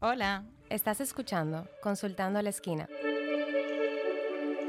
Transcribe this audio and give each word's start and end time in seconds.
Hola, 0.00 0.44
estás 0.68 1.00
escuchando 1.00 1.68
Consultando 1.82 2.38
a 2.38 2.42
la 2.42 2.50
Esquina 2.50 2.88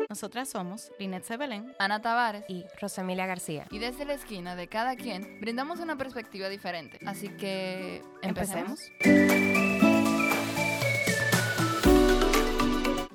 Nosotras 0.09 0.49
somos 0.49 0.91
Linet 0.99 1.23
Sebelén. 1.23 1.73
Ana 1.79 2.01
Tavares. 2.01 2.43
y 2.49 2.65
Rosemilia 2.81 3.25
García. 3.25 3.65
Y 3.71 3.79
desde 3.79 4.03
la 4.03 4.13
esquina 4.13 4.55
de 4.57 4.67
cada 4.67 4.97
quien 4.97 5.39
brindamos 5.39 5.79
una 5.79 5.95
perspectiva 5.97 6.49
diferente. 6.49 6.99
Así 7.05 7.29
que 7.29 8.01
Empecemos. 8.21 8.81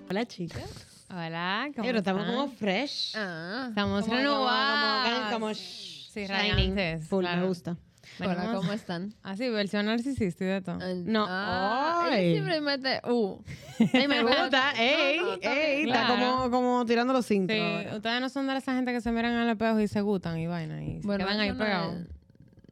Hola, 0.09 0.25
chicas. 0.27 1.05
Hola, 1.11 1.69
¿cómo 1.77 1.87
Pero 1.87 1.99
estamos 1.99 2.23
están? 2.23 2.35
como 2.35 2.53
fresh. 2.57 3.13
Ah. 3.15 3.67
Estamos 3.69 4.05
Como- 4.05 4.17
renovadas. 4.17 5.19
Como, 5.19 5.33
como, 5.33 5.51
sh- 5.51 6.09
Sí, 6.11 6.27
shining. 6.27 7.03
Full, 7.03 7.25
claro. 7.25 7.43
me 7.43 7.47
gusta. 7.49 7.77
Hola, 8.21 8.53
¿cómo 8.55 8.73
están? 8.73 9.15
Así, 9.23 9.49
versión 9.51 9.87
narcisista 9.87 10.45
y 10.45 10.47
de 10.49 10.61
todo. 10.63 10.79
No. 11.05 11.27
Ah, 11.29 12.09
Ay. 12.11 12.33
siempre 12.33 12.61
mete 12.61 13.01
uh. 13.09 13.43
Ey, 13.93 14.09
me 14.09 14.23
gusta. 14.23 14.73
Ey, 14.79 15.19
No, 15.19 15.27
no, 15.27 15.33
está 15.35 15.53
ey, 15.53 15.85
está 15.89 16.07
como, 16.09 16.51
como 16.51 16.87
tirando 16.87 17.13
los 17.13 17.27
cintos. 17.27 17.55
Sí, 17.57 17.61
ahora. 17.63 17.97
ustedes 17.97 18.21
no 18.21 18.29
son 18.29 18.47
de 18.47 18.57
esa 18.57 18.75
gente 18.75 18.93
que 18.93 19.01
se 19.01 19.13
miran 19.13 19.33
al 19.35 19.49
espejo 19.51 19.81
y 19.81 19.89
se 19.89 20.01
gustan 20.01 20.39
y 20.39 20.47
vaina 20.47 20.83
y 20.85 21.03
se 21.03 21.09
quedan 21.09 21.41
ahí 21.41 21.53
pegados. 21.53 21.97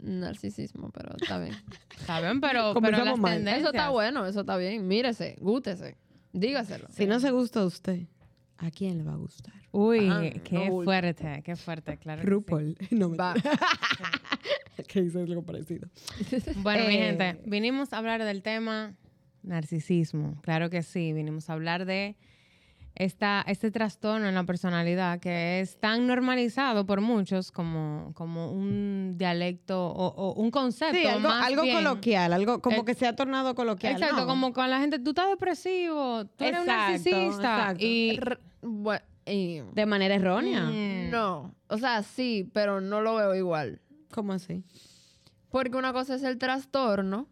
narcisismo, 0.01 0.91
pero 0.91 1.15
está 1.21 1.39
bien. 1.39 1.55
Está 1.99 2.21
bien, 2.21 2.41
pero, 2.41 2.75
pero 2.83 3.05
las 3.05 3.19
mal. 3.19 3.37
tendencias. 3.37 3.61
Eso 3.61 3.71
está 3.71 3.89
bueno, 3.89 4.27
eso 4.27 4.41
está 4.41 4.57
bien. 4.59 4.87
Mírese, 4.87 5.37
gútese, 5.41 5.97
dígaselo. 6.33 6.87
Si 6.91 7.07
no 7.07 7.19
se 7.21 7.31
gusta 7.31 7.61
a 7.61 7.65
usted, 7.65 8.01
¿a 8.59 8.71
quién 8.71 8.99
le 8.99 9.05
va 9.05 9.13
a 9.13 9.17
gustar? 9.17 9.55
Uy, 9.73 10.09
qué 10.45 10.69
no, 10.69 10.83
fuerte, 10.83 11.43
qué 11.45 11.57
fuerte, 11.57 11.97
claro. 11.99 12.21
que 12.21 12.27
sí. 12.27 12.31
RuPaul. 12.31 12.77
No 12.91 13.09
me 13.09 13.17
Va. 13.17 13.35
que 14.89 15.01
hizo 15.01 15.21
algo 15.21 15.43
parecido. 15.43 15.89
Bueno, 16.57 16.87
mi 16.89 16.95
gente, 16.95 17.41
vinimos 17.47 17.93
a 17.93 17.99
hablar 17.99 18.25
del 18.25 18.43
tema 18.43 18.95
narcisismo. 19.43 20.41
Claro 20.43 20.71
que 20.71 20.83
sí, 20.83 21.13
vinimos 21.13 21.51
a 21.51 21.55
hablar 21.55 21.85
de 21.85 22.17
esta, 22.97 23.43
este 23.49 23.71
trastorno 23.73 24.29
en 24.29 24.35
la 24.37 24.45
personalidad 24.45 25.19
que 25.19 25.61
es 25.61 25.79
tan 25.81 26.07
normalizado 26.07 26.87
por 26.87 27.01
muchos 27.01 27.51
como, 27.51 28.13
como 28.15 28.53
un 28.53 29.15
dialecto 29.17 29.87
o, 29.89 30.07
o 30.15 30.35
un 30.35 30.51
concepto. 30.53 30.97
Sí, 30.97 31.05
algo, 31.07 31.29
más 31.29 31.47
algo 31.47 31.63
bien. 31.63 31.77
coloquial, 31.77 32.33
algo 32.33 32.61
como 32.61 32.83
Eh, 32.83 32.85
que 32.85 32.95
se 32.95 33.07
ha 33.09 33.17
tornado 33.17 33.55
coloquial. 33.57 33.95
Exacto, 33.95 34.19
¿no? 34.23 34.27
como 34.27 34.53
con 34.53 34.71
la 34.71 34.79
gente, 34.79 34.99
tú 35.01 35.11
estás 35.11 35.29
depresivo, 35.29 36.25
tú 36.27 36.45
eres 36.45 36.61
un 36.61 36.67
Exacto, 36.69 36.91
narcisista. 36.93 37.61
exacto. 37.73 37.85
Y 37.85 38.11
R- 38.17 38.39
y- 39.27 39.61
De 39.73 39.87
manera 39.87 40.15
errónea. 40.15 40.65
Mm. 40.65 41.11
no, 41.11 41.55
o 41.69 41.79
sea, 41.79 42.03
sí, 42.03 42.49
pero 42.53 42.81
no 42.81 43.01
lo 43.01 43.17
veo 43.17 43.35
igual. 43.35 43.81
¿Cómo 44.13 44.33
así? 44.35 44.63
Porque 45.51 45.77
una 45.77 45.93
cosa 45.93 46.15
es 46.15 46.23
el 46.23 46.39
trastorno 46.39 47.27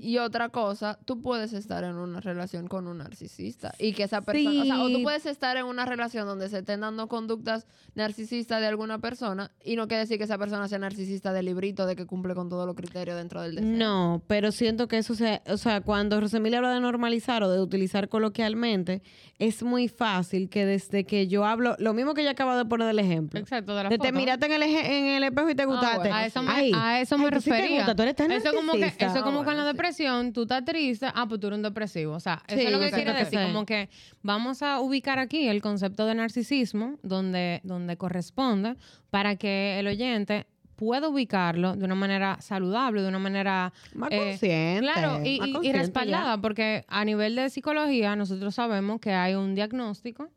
Y 0.00 0.18
otra 0.18 0.48
cosa, 0.48 0.98
tú 1.04 1.20
puedes 1.22 1.52
estar 1.52 1.84
en 1.84 1.94
una 1.96 2.20
relación 2.20 2.66
con 2.66 2.86
un 2.88 2.98
narcisista 2.98 3.72
y 3.78 3.92
que 3.92 4.04
esa 4.04 4.20
persona, 4.22 4.62
o 4.62 4.64
sea, 4.64 4.82
o 4.82 4.88
tú 4.90 5.02
puedes 5.02 5.26
estar 5.26 5.56
en 5.56 5.66
una 5.66 5.84
relación 5.84 6.26
donde 6.26 6.48
se 6.48 6.58
estén 6.58 6.80
dando 6.80 7.06
conductas 7.08 7.66
narcisistas 7.94 8.60
de 8.60 8.66
alguna 8.66 8.98
persona 8.98 9.50
y 9.64 9.76
no 9.76 9.86
quiere 9.86 10.00
decir 10.02 10.18
que 10.18 10.24
esa 10.24 10.38
persona 10.38 10.66
sea 10.66 10.78
narcisista 10.78 11.32
del 11.32 11.46
librito 11.46 11.86
de 11.86 11.94
que 11.94 12.06
cumple 12.06 12.34
con 12.34 12.48
todos 12.48 12.66
los 12.66 12.74
criterios 12.74 13.16
dentro 13.16 13.40
del 13.42 13.56
deseo. 13.56 13.70
No, 13.70 14.22
pero 14.26 14.50
siento 14.50 14.88
que 14.88 14.98
eso 14.98 15.14
se, 15.14 15.42
o 15.46 15.56
sea, 15.56 15.82
cuando 15.82 16.20
Rosemilia 16.20 16.58
habla 16.58 16.74
de 16.74 16.80
normalizar 16.80 17.42
o 17.42 17.50
de 17.50 17.60
utilizar 17.60 18.08
coloquialmente, 18.08 19.02
es 19.38 19.62
muy 19.62 19.88
fácil 19.88 20.48
que 20.48 20.66
desde 20.66 21.04
que 21.04 21.28
yo 21.28 21.44
hablo, 21.44 21.76
lo 21.78 21.94
mismo 21.94 22.14
que 22.14 22.22
ella 22.22 22.32
acaba 22.32 22.56
de 22.56 22.64
poner 22.64 22.86
del 22.88 22.98
ejemplo. 22.98 23.38
Exacto, 23.38 23.76
de 23.76 23.84
la 23.84 23.88
De 23.88 23.98
te 23.98 24.10
miraste 24.12 24.46
en 24.46 24.52
el, 24.52 24.62
en 24.62 25.04
el 25.06 25.22
espejo 25.24 25.50
y 25.50 25.54
te 25.54 25.64
gustaste. 25.64 25.98
bueno, 25.98 26.14
A 26.16 26.26
eso 26.26 26.42
me, 26.42 26.50
Ay, 26.50 26.72
a 26.74 27.00
eso 27.00 27.18
me 27.18 27.24
ay, 27.26 27.30
tú 27.32 27.40
sí 27.40 27.50
te 27.50 27.56
refería. 27.56 27.76
gusta, 27.78 27.94
tú 27.94 28.02
eres 28.02 28.16
tan 28.16 28.30
eso 28.32 28.52
como 28.52 28.72
que, 28.72 28.80
narcisista. 28.80 29.17
Eso 29.18 29.24
como 29.26 29.38
con 29.44 29.46
la 29.56 29.62
bueno, 29.62 29.70
sí. 29.70 29.76
depresión, 29.76 30.32
tú 30.32 30.42
estás 30.42 30.64
triste, 30.64 31.06
ah, 31.14 31.26
pues 31.28 31.40
tú 31.40 31.46
eres 31.48 31.56
un 31.58 31.62
depresivo. 31.62 32.14
O 32.14 32.20
sea, 32.20 32.42
eso 32.48 32.58
Sí, 32.58 32.66
es 32.66 32.72
lo 32.72 32.80
que 32.80 32.90
quiere 32.90 33.12
decir. 33.12 33.40
Como 33.40 33.64
que 33.66 33.88
vamos 34.22 34.62
a 34.62 34.80
ubicar 34.80 35.18
aquí 35.18 35.48
el 35.48 35.60
concepto 35.62 36.06
de 36.06 36.14
narcisismo 36.14 36.98
donde, 37.02 37.60
donde 37.64 37.96
corresponde 37.96 38.76
para 39.10 39.36
que 39.36 39.78
el 39.78 39.86
oyente 39.86 40.46
pueda 40.76 41.08
ubicarlo 41.08 41.74
de 41.74 41.84
una 41.84 41.96
manera 41.96 42.36
saludable, 42.40 43.02
de 43.02 43.08
una 43.08 43.18
manera 43.18 43.72
Más 43.94 44.12
eh, 44.12 44.18
consciente. 44.18 44.80
Claro, 44.82 45.24
y, 45.24 45.38
más 45.40 45.48
y- 45.48 45.50
y 45.50 45.52
consciente 45.54 45.78
respaldada, 45.80 46.40
porque 46.40 46.84
a 46.86 47.04
nivel 47.04 47.34
de 47.34 47.50
psicología 47.50 48.14
nosotros 48.14 48.54
sabemos 48.54 49.00
que 49.00 49.12
hay 49.12 49.34
un 49.34 49.56
diagnóstico 49.56 50.28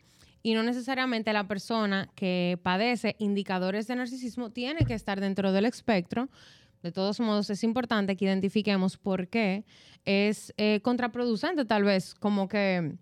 y 0.41 0.55
no 0.55 0.63
necesariamente 0.63 1.31
la 1.31 1.43
persona 1.47 2.09
que 2.15 2.57
padece 2.63 3.15
indicadores 3.19 3.85
de 3.85 3.95
narcisismo 3.95 4.49
tiene 4.49 4.83
que 4.85 4.95
estar 4.95 5.21
dentro 5.21 5.51
del 5.51 5.65
espectro. 5.65 6.27
De 6.83 6.91
todos 6.91 7.19
modos, 7.19 7.49
es 7.49 7.63
importante 7.63 8.15
que 8.15 8.25
identifiquemos 8.25 8.97
por 8.97 9.27
qué 9.27 9.65
es 10.05 10.53
eh, 10.57 10.79
contraproducente 10.81 11.65
tal 11.65 11.83
vez 11.83 12.15
como 12.15 12.47
que 12.47 12.95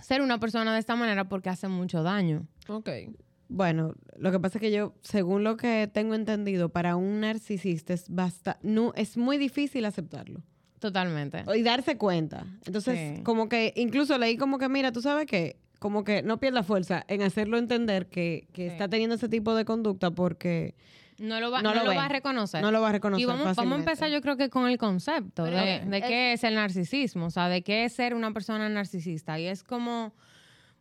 ser 0.00 0.22
una 0.22 0.38
persona 0.38 0.72
de 0.72 0.78
esta 0.78 0.94
manera 0.94 1.28
porque 1.28 1.48
hace 1.48 1.66
mucho 1.68 2.02
daño. 2.02 2.46
Ok. 2.68 2.88
Bueno, 3.48 3.94
lo 4.18 4.30
que 4.30 4.38
pasa 4.38 4.58
es 4.58 4.60
que 4.60 4.70
yo, 4.70 4.94
según 5.02 5.42
lo 5.42 5.56
que 5.56 5.88
tengo 5.92 6.14
entendido, 6.14 6.68
para 6.68 6.96
un 6.96 7.20
narcisista 7.20 7.94
es 7.94 8.08
basta, 8.08 8.58
no, 8.62 8.92
es 8.94 9.16
muy 9.16 9.38
difícil 9.38 9.84
aceptarlo. 9.84 10.42
Totalmente. 10.78 11.42
y 11.56 11.62
darse 11.62 11.96
cuenta. 11.98 12.46
Entonces, 12.64 13.16
Sí. 13.16 13.22
como 13.24 13.48
que 13.48 13.72
incluso 13.74 14.16
leí 14.16 14.36
como 14.36 14.58
que, 14.58 14.68
mira, 14.68 14.92
tú 14.92 15.00
sabes 15.02 15.26
que, 15.26 15.56
como 15.80 16.04
que 16.04 16.22
no 16.22 16.38
pierda 16.38 16.62
fuerza 16.62 17.04
en 17.08 17.22
hacerlo 17.22 17.58
entender 17.58 18.06
que, 18.08 18.46
que 18.52 18.68
Sí. 18.68 18.72
está 18.74 18.88
teniendo 18.88 19.16
ese 19.16 19.28
tipo 19.28 19.56
de 19.56 19.64
conducta 19.64 20.12
porque 20.12 20.76
No 21.18 21.40
lo 21.40 21.50
va, 21.50 21.62
No 21.62 21.74
no 21.74 21.82
lo 21.84 21.94
va 21.94 22.04
a 22.04 22.08
reconocer. 22.08 22.62
no 22.62 22.70
lo 22.70 22.80
va 22.80 22.90
a 22.90 22.92
reconocer 22.92 23.22
Y 23.22 23.26
vamos, 23.26 23.56
vamos 23.56 23.72
a 23.72 23.78
empezar, 23.80 24.10
yo 24.10 24.20
creo 24.20 24.36
que 24.36 24.48
con 24.50 24.68
el 24.68 24.78
concepto 24.78 25.44
Pero, 25.44 25.56
de, 25.56 25.80
de 25.84 25.98
es- 25.98 26.04
qué 26.04 26.32
es 26.34 26.44
el 26.44 26.54
narcisismo, 26.54 27.26
o 27.26 27.30
sea, 27.30 27.48
de 27.48 27.62
qué 27.62 27.84
es 27.84 27.92
ser 27.92 28.14
una 28.14 28.32
persona 28.32 28.68
narcisista. 28.68 29.38
Y 29.38 29.46
es 29.46 29.64
como, 29.64 30.14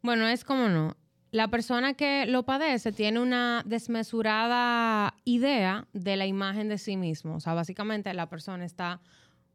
bueno, 0.02 0.28
es 0.28 0.44
como 0.44 0.70
no. 0.70 0.96
La 1.32 1.50
persona 1.50 1.94
que 1.94 2.26
lo 2.26 2.44
padece 2.44 2.92
tiene 2.94 3.20
una 3.20 3.62
desmesurada 3.66 5.14
idea 5.26 5.88
de 5.94 6.18
la 6.18 6.26
imagen 6.26 6.70
de 6.70 6.78
sí 6.78 6.98
mismo. 6.98 7.36
O 7.36 7.40
sea, 7.40 7.54
básicamente 7.54 8.14
la 8.14 8.30
persona 8.30 8.66
está 8.66 9.02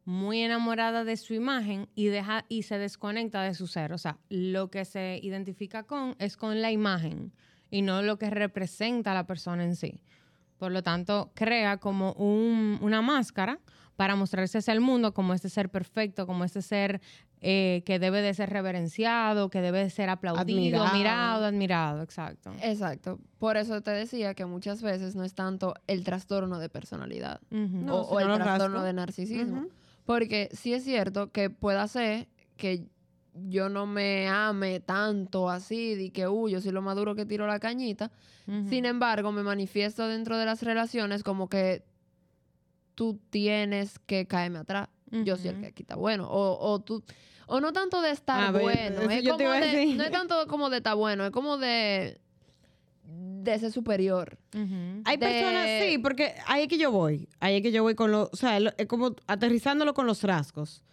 muy 0.05 0.41
enamorada 0.41 1.03
de 1.03 1.17
su 1.17 1.33
imagen 1.33 1.87
y 1.95 2.07
deja 2.07 2.45
y 2.49 2.63
se 2.63 2.77
desconecta 2.77 3.41
de 3.41 3.53
su 3.53 3.67
ser. 3.67 3.93
O 3.93 3.97
sea, 3.97 4.17
lo 4.29 4.69
que 4.69 4.85
se 4.85 5.19
identifica 5.23 5.83
con 5.83 6.15
es 6.19 6.37
con 6.37 6.61
la 6.61 6.71
imagen 6.71 7.31
y 7.71 7.81
no 7.81 8.01
lo 8.01 8.17
que 8.17 8.29
representa 8.29 9.11
a 9.11 9.15
la 9.15 9.25
persona 9.25 9.63
en 9.63 9.75
sí. 9.75 9.99
Por 10.63 10.71
lo 10.71 10.81
tanto, 10.81 11.29
crea 11.33 11.75
como 11.75 12.13
un- 12.13 12.77
una 12.81 13.01
máscara 13.01 13.59
para 13.97 14.15
mostrarse 14.15 14.59
hacia 14.59 14.71
el 14.73 14.79
mundo 14.79 15.13
como 15.13 15.33
este 15.33 15.49
ser 15.49 15.67
perfecto, 15.69 16.25
como 16.25 16.45
este 16.45 16.61
ser 16.61 17.01
eh, 17.41 17.83
que 17.85 17.99
debe 17.99 18.21
de 18.21 18.33
ser 18.33 18.49
reverenciado, 18.49 19.49
que 19.49 19.59
debe 19.59 19.79
de 19.83 19.89
ser 19.89 20.07
aplaudido, 20.09 20.81
Admirado. 20.81 20.97
mirado, 20.97 21.45
admirado, 21.47 22.01
exacto. 22.01 22.53
Exacto. 22.61 23.19
Por 23.39 23.57
eso 23.57 23.81
te 23.81 23.91
decía 23.91 24.33
que 24.35 24.45
muchas 24.45 24.81
veces 24.81 25.15
no 25.17 25.25
es 25.25 25.33
tanto 25.35 25.73
el 25.87 26.05
trastorno 26.05 26.59
de 26.59 26.69
personalidad. 26.69 27.41
No, 27.51 27.97
o, 27.97 28.21
el 28.21 28.33
trastorno 28.35 28.83
de 28.83 28.93
narcisismo. 28.93 29.65
Porque 30.05 30.47
sí 30.53 30.73
es 30.73 30.85
cierto 30.85 31.33
que 31.33 31.49
pueda 31.49 31.85
ser 31.89 32.29
que 32.55 32.87
yo 33.35 33.69
no 33.69 33.85
me 33.87 34.27
ame 34.27 34.79
tanto 34.79 35.49
así, 35.49 35.95
de 35.95 36.11
que, 36.11 36.27
uy, 36.27 36.51
yo 36.51 36.61
soy 36.61 36.71
lo 36.71 36.81
más 36.81 36.95
duro 36.95 37.15
que 37.15 37.25
tiro 37.25 37.47
la 37.47 37.59
cañita. 37.59 38.11
Sin 38.69 38.85
embargo, 38.85 39.31
me 39.31 39.41
manifiesto 39.41 40.07
dentro 40.07 40.37
de 40.37 40.45
las 40.45 40.61
relaciones 40.63 41.23
como 41.23 41.47
que 41.49 41.83
tú 42.95 43.19
tienes 43.29 43.99
que 43.99 44.27
caerme 44.27 44.59
atrás. 44.59 44.89
Yo 45.11 45.37
soy 45.37 45.49
el 45.49 45.61
que 45.61 45.71
quita 45.73 45.95
bueno. 45.95 46.27
O, 46.29 46.57
o 46.71 46.79
tú. 46.81 47.03
O 47.47 47.59
no 47.59 47.71
tanto 47.73 48.01
de 48.01 48.11
estar 48.11 48.41
A 48.41 48.51
bueno. 48.51 49.01
Es 49.11 49.23
como 49.31 49.37
de- 49.61 49.71
no 49.95 50.03
es 50.03 50.11
tanto 50.11 50.47
como 50.47 50.69
de 50.69 50.77
estar 50.77 50.95
bueno, 50.95 51.23
es 51.25 51.31
como 51.31 51.57
de. 51.57 52.19
de 53.05 53.59
ser 53.59 53.71
superior. 53.71 54.37
Hay 55.05 55.17
de- 55.17 55.25
personas, 55.25 55.67
sí, 55.83 55.97
porque 55.99 56.35
ahí 56.47 56.63
es 56.63 56.67
que 56.67 56.77
yo 56.77 56.91
voy. 56.91 57.27
Ahí 57.39 57.57
es 57.57 57.61
que 57.61 57.71
yo 57.71 57.83
voy 57.83 57.95
con 57.95 58.11
los, 58.11 58.29
o 58.31 58.35
sea, 58.35 58.57
es 58.57 58.87
como 58.87 59.15
aterrizándolo 59.27 59.93
con 59.93 60.05
los 60.07 60.23
rasgos. 60.23 60.83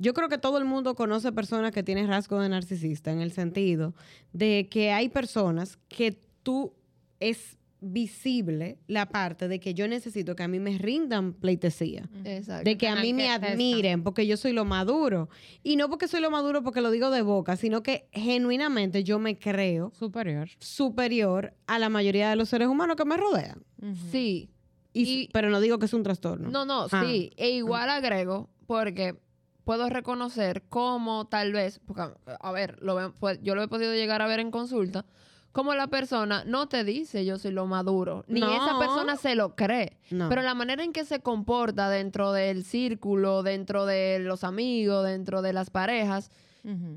Yo 0.00 0.14
creo 0.14 0.28
que 0.28 0.38
todo 0.38 0.58
el 0.58 0.64
mundo 0.64 0.94
conoce 0.96 1.30
personas 1.30 1.70
que 1.72 1.82
tienen 1.84 2.08
rasgos 2.08 2.42
de 2.42 2.48
narcisista 2.48 3.12
en 3.12 3.20
el 3.20 3.30
sentido 3.32 3.94
de 4.32 4.68
que 4.70 4.90
hay 4.90 5.08
personas 5.10 5.78
que 5.88 6.18
tú 6.42 6.72
es 7.20 7.58
visible 7.82 8.78
la 8.88 9.06
parte 9.08 9.48
de 9.48 9.58
que 9.60 9.72
yo 9.72 9.88
necesito 9.88 10.36
que 10.36 10.42
a 10.42 10.48
mí 10.48 10.58
me 10.58 10.76
rindan 10.78 11.32
pleitesía. 11.32 12.08
Exacto. 12.24 12.64
De 12.64 12.76
que 12.76 12.88
a 12.88 12.96
mí 12.96 13.12
me 13.14 13.30
admiren 13.30 14.02
porque 14.02 14.26
yo 14.26 14.36
soy 14.36 14.52
lo 14.52 14.64
maduro. 14.64 15.28
Y 15.62 15.76
no 15.76 15.88
porque 15.88 16.08
soy 16.08 16.20
lo 16.20 16.30
maduro 16.30 16.62
porque 16.62 16.80
lo 16.80 16.90
digo 16.90 17.10
de 17.10 17.22
boca, 17.22 17.56
sino 17.56 17.82
que 17.82 18.08
genuinamente 18.12 19.04
yo 19.04 19.18
me 19.18 19.38
creo 19.38 19.92
Superior. 19.98 20.48
superior 20.58 21.54
a 21.66 21.78
la 21.78 21.88
mayoría 21.88 22.28
de 22.30 22.36
los 22.36 22.48
seres 22.48 22.68
humanos 22.68 22.96
que 22.96 23.04
me 23.04 23.16
rodean. 23.16 23.62
Sí. 24.10 24.50
Y, 24.92 25.02
Y- 25.22 25.28
pero 25.32 25.50
no 25.50 25.60
digo 25.60 25.78
que 25.78 25.86
es 25.86 25.94
un 25.94 26.02
trastorno. 26.02 26.50
No, 26.50 26.64
no, 26.64 26.86
Ah. 26.90 27.04
sí. 27.06 27.30
E 27.36 27.50
igual 27.50 27.88
agrego, 27.90 28.50
porque 28.66 29.20
puedo 29.64 29.88
reconocer 29.88 30.62
cómo 30.68 31.26
tal 31.26 31.52
vez, 31.52 31.80
porque, 31.86 32.02
a 32.26 32.52
ver, 32.52 32.78
lo 32.82 33.12
pues, 33.14 33.40
yo 33.42 33.54
lo 33.54 33.62
he 33.62 33.68
podido 33.68 33.94
llegar 33.94 34.22
a 34.22 34.26
ver 34.26 34.40
en 34.40 34.50
consulta, 34.50 35.04
como 35.52 35.74
la 35.74 35.88
persona 35.88 36.44
no 36.44 36.68
te 36.68 36.84
dice 36.84 37.24
yo 37.24 37.36
soy 37.38 37.50
lo 37.50 37.66
maduro, 37.66 38.24
ni 38.28 38.40
No. 38.40 38.52
esa 38.54 38.78
persona 38.78 39.16
se 39.16 39.34
lo 39.34 39.56
cree. 39.56 39.98
No. 40.10 40.28
Pero 40.28 40.42
la 40.42 40.54
manera 40.54 40.84
en 40.84 40.92
que 40.92 41.04
se 41.04 41.20
comporta 41.20 41.90
dentro 41.90 42.32
del 42.32 42.64
círculo, 42.64 43.42
dentro 43.42 43.84
de 43.84 44.20
los 44.20 44.44
amigos, 44.44 45.04
dentro 45.04 45.42
de 45.42 45.52
las 45.52 45.70
parejas, 45.70 46.30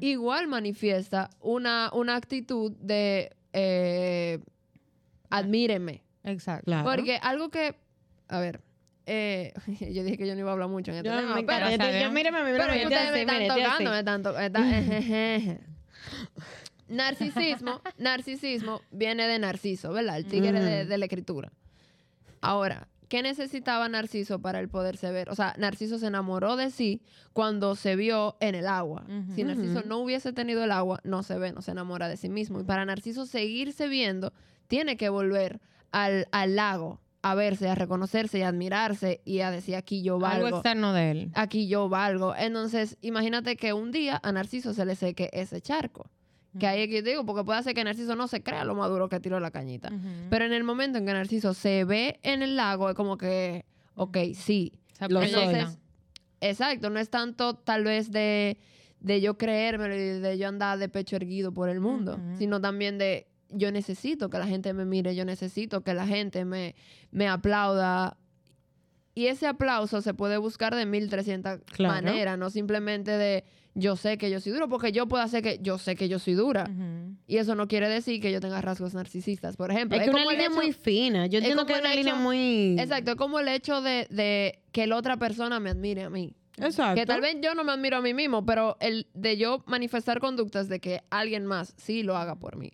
igual 0.01 0.47
manifiesta 0.47 1.29
una, 1.39 1.89
una 1.93 2.15
actitud 2.15 2.73
de 2.79 3.35
eh, 3.53 4.39
admíreme. 5.29 6.03
Exacto. 6.23 6.65
Claro. 6.65 6.83
Porque 6.89 7.17
algo 7.21 7.49
que, 7.49 7.75
a 8.27 8.39
ver, 8.39 8.61
eh, 9.05 9.53
yo 9.93 10.03
dije 10.03 10.17
que 10.17 10.27
yo 10.27 10.33
no 10.33 10.39
iba 10.41 10.49
a 10.49 10.53
hablar 10.53 10.69
mucho 10.69 10.91
en 10.91 10.97
este 10.97 11.09
Yo, 11.09 11.15
tema, 11.17 11.35
me 11.35 11.43
pero, 11.43 11.69
Yo- 11.69 11.75
yo- 11.77 11.91
bien. 11.91 12.13
mírame, 12.13 12.39
pero 12.39 12.51
mírame, 12.53 12.73
que 12.73 12.81
yo 12.81 12.87
ustedes 12.87 13.11
me 13.11 13.21
están 13.21 13.37
mire, 13.37 13.47
tocando, 13.49 13.69
así. 13.71 13.83
me 13.83 13.99
están 13.99 14.23
tocando. 14.23 14.59
narcisismo, 16.87 17.81
narcisismo 17.97 18.81
viene 18.91 19.27
de 19.27 19.39
Narciso, 19.39 19.91
¿verdad? 19.93 20.17
El 20.17 20.25
tigre 20.25 20.59
de, 20.59 20.81
Ujú. 20.81 20.89
de 20.89 20.97
la 20.97 21.05
escritura. 21.05 21.51
Ahora, 22.41 22.87
¿qué 23.07 23.21
necesitaba 23.23 23.87
Narciso 23.89 24.39
para 24.39 24.59
el 24.59 24.67
poderse 24.69 25.11
ver? 25.11 25.29
O 25.29 25.35
sea, 25.35 25.55
Narciso 25.57 25.97
se 25.97 26.07
enamoró 26.07 26.55
de 26.55 26.71
sí 26.71 27.01
cuando 27.31 27.75
se 27.75 27.95
vio 27.95 28.35
en 28.41 28.55
el 28.55 28.67
agua. 28.67 29.05
Si 29.33 29.43
Narciso 29.43 29.83
no 29.85 29.99
hubiese 29.99 30.33
tenido 30.33 30.63
el 30.63 30.71
agua, 30.71 30.99
no 31.03 31.23
se 31.23 31.37
ve, 31.37 31.51
no 31.53 31.61
se 31.61 31.71
enamora 31.71 32.07
de 32.09 32.17
sí 32.17 32.29
mismo. 32.29 32.59
Y 32.59 32.63
para 32.63 32.85
Narciso 32.85 33.25
seguirse 33.25 33.87
viendo, 33.87 34.33
tiene 34.67 34.97
que 34.97 35.09
volver 35.09 35.61
al, 35.91 36.27
al 36.31 36.55
lago 36.55 36.99
a 37.23 37.35
verse, 37.35 37.69
a 37.69 37.75
reconocerse 37.75 38.39
y 38.39 38.41
a 38.41 38.49
admirarse 38.49 39.21
y 39.23 39.39
a 39.39 39.49
decir 39.49 39.75
aquí 39.75 40.03
yo 40.03 40.19
valgo. 40.19 40.45
Algo 40.47 40.57
externo 40.57 40.91
de 40.91 41.11
él. 41.11 41.31
Aquí 41.33 41.67
yo 41.69 41.87
valgo. 41.87 42.35
Entonces, 42.35 42.97
imagínate 43.01 43.55
que 43.55 43.71
un 43.71 43.91
día 43.91 44.19
a 44.21 44.31
Narciso 44.33 44.73
se 44.73 44.85
le 44.85 44.95
seque 44.95 45.29
ese 45.31 45.61
charco. 45.61 46.11
Que 46.59 46.67
ahí 46.67 46.81
es 46.81 46.87
que 46.89 47.01
digo, 47.01 47.25
porque 47.25 47.43
puede 47.43 47.63
ser 47.63 47.73
que 47.73 47.83
Narciso 47.83 48.15
no 48.15 48.27
se 48.27 48.43
crea 48.43 48.65
lo 48.65 48.75
maduro 48.75 49.09
que 49.09 49.19
tiró 49.21 49.39
la 49.39 49.51
cañita. 49.51 49.89
Pero 50.29 50.45
en 50.45 50.53
el 50.53 50.65
momento 50.65 50.99
en 50.99 51.05
que 51.05 51.13
Narciso 51.13 51.53
se 51.53 51.85
ve 51.85 52.19
en 52.23 52.43
el 52.43 52.57
lago, 52.57 52.89
es 52.89 52.95
como 52.95 53.17
que, 53.17 53.65
ok, 53.95 54.17
sí. 54.35 54.73
Se 54.91 55.07
Lo 55.07 55.21
soy. 55.21 55.29
Entonces, 55.29 55.79
exacto, 56.41 56.89
no 56.89 56.99
es 56.99 57.09
tanto 57.09 57.55
tal 57.55 57.85
vez 57.85 58.11
de, 58.11 58.59
de 58.99 59.21
yo 59.21 59.37
creérmelo 59.37 59.95
y 59.95 60.19
de 60.19 60.37
yo 60.37 60.49
andar 60.49 60.77
de 60.77 60.89
pecho 60.89 61.15
erguido 61.15 61.53
por 61.53 61.69
el 61.69 61.79
mundo, 61.79 62.19
sino 62.37 62.59
también 62.59 62.97
de 62.97 63.27
yo 63.53 63.71
necesito 63.71 64.29
que 64.29 64.37
la 64.37 64.47
gente 64.47 64.73
me 64.73 64.85
mire, 64.85 65.15
yo 65.15 65.25
necesito 65.25 65.81
que 65.81 65.93
la 65.93 66.05
gente 66.07 66.45
me, 66.45 66.75
me 67.11 67.27
aplauda. 67.27 68.17
Y 69.15 69.27
ese 69.27 69.45
aplauso 69.47 70.01
se 70.01 70.13
puede 70.13 70.37
buscar 70.37 70.75
de 70.75 70.85
1300 70.85 71.59
Claro. 71.71 71.93
maneras, 71.93 72.37
no 72.37 72.49
simplemente 72.49 73.11
de 73.11 73.43
yo 73.75 73.95
sé 73.95 74.17
que 74.19 74.29
yo 74.29 74.39
soy 74.39 74.51
duro, 74.51 74.69
porque 74.69 74.91
yo 74.91 75.07
puedo 75.07 75.23
hacer 75.23 75.41
que 75.43 75.59
yo 75.61 75.77
sé 75.79 75.95
que 75.95 76.07
yo 76.09 76.19
soy 76.19 76.33
dura. 76.33 76.69
Y 77.27 77.37
eso 77.37 77.55
no 77.55 77.67
quiere 77.67 77.89
decir 77.89 78.21
que 78.21 78.31
yo 78.31 78.39
tenga 78.39 78.61
rasgos 78.61 78.93
narcisistas, 78.93 79.55
por 79.55 79.71
ejemplo. 79.71 79.97
Es 79.97 80.03
que 80.03 80.09
una 80.11 80.19
como 80.19 80.31
el 80.31 80.37
línea 80.37 80.47
hecho- 80.49 80.55
muy 80.55 80.73
fina. 80.73 81.25
Yo 81.27 81.39
entiendo 81.39 81.65
que 81.65 81.73
es 81.73 81.79
una 81.79 81.93
línea 81.95 82.15
muy... 82.15 82.75
Exacto, 82.79 83.11
es 83.11 83.17
como 83.17 83.39
el 83.39 83.47
hecho 83.47 83.81
de, 83.81 84.07
de 84.11 84.59
que 84.71 84.85
la 84.87 84.95
otra 84.95 85.17
persona 85.17 85.59
me 85.59 85.69
admire 85.71 86.03
a 86.03 86.09
mí. 86.11 86.33
Exacto. 86.57 86.99
Que 86.99 87.07
tal 87.07 87.19
vez 87.21 87.37
yo 87.41 87.55
no 87.55 87.63
me 87.63 87.71
admiro 87.71 87.97
a 87.97 88.01
mí 88.01 88.13
mismo, 88.13 88.45
pero 88.45 88.77
el 88.79 89.07
de 89.15 89.37
yo 89.37 89.63
manifestar 89.65 90.19
conductas 90.19 90.69
de 90.69 90.79
que 90.79 91.01
alguien 91.09 91.47
más 91.47 91.73
sí 91.77 92.03
lo 92.03 92.15
haga 92.15 92.35
por 92.35 92.57
mí. 92.57 92.71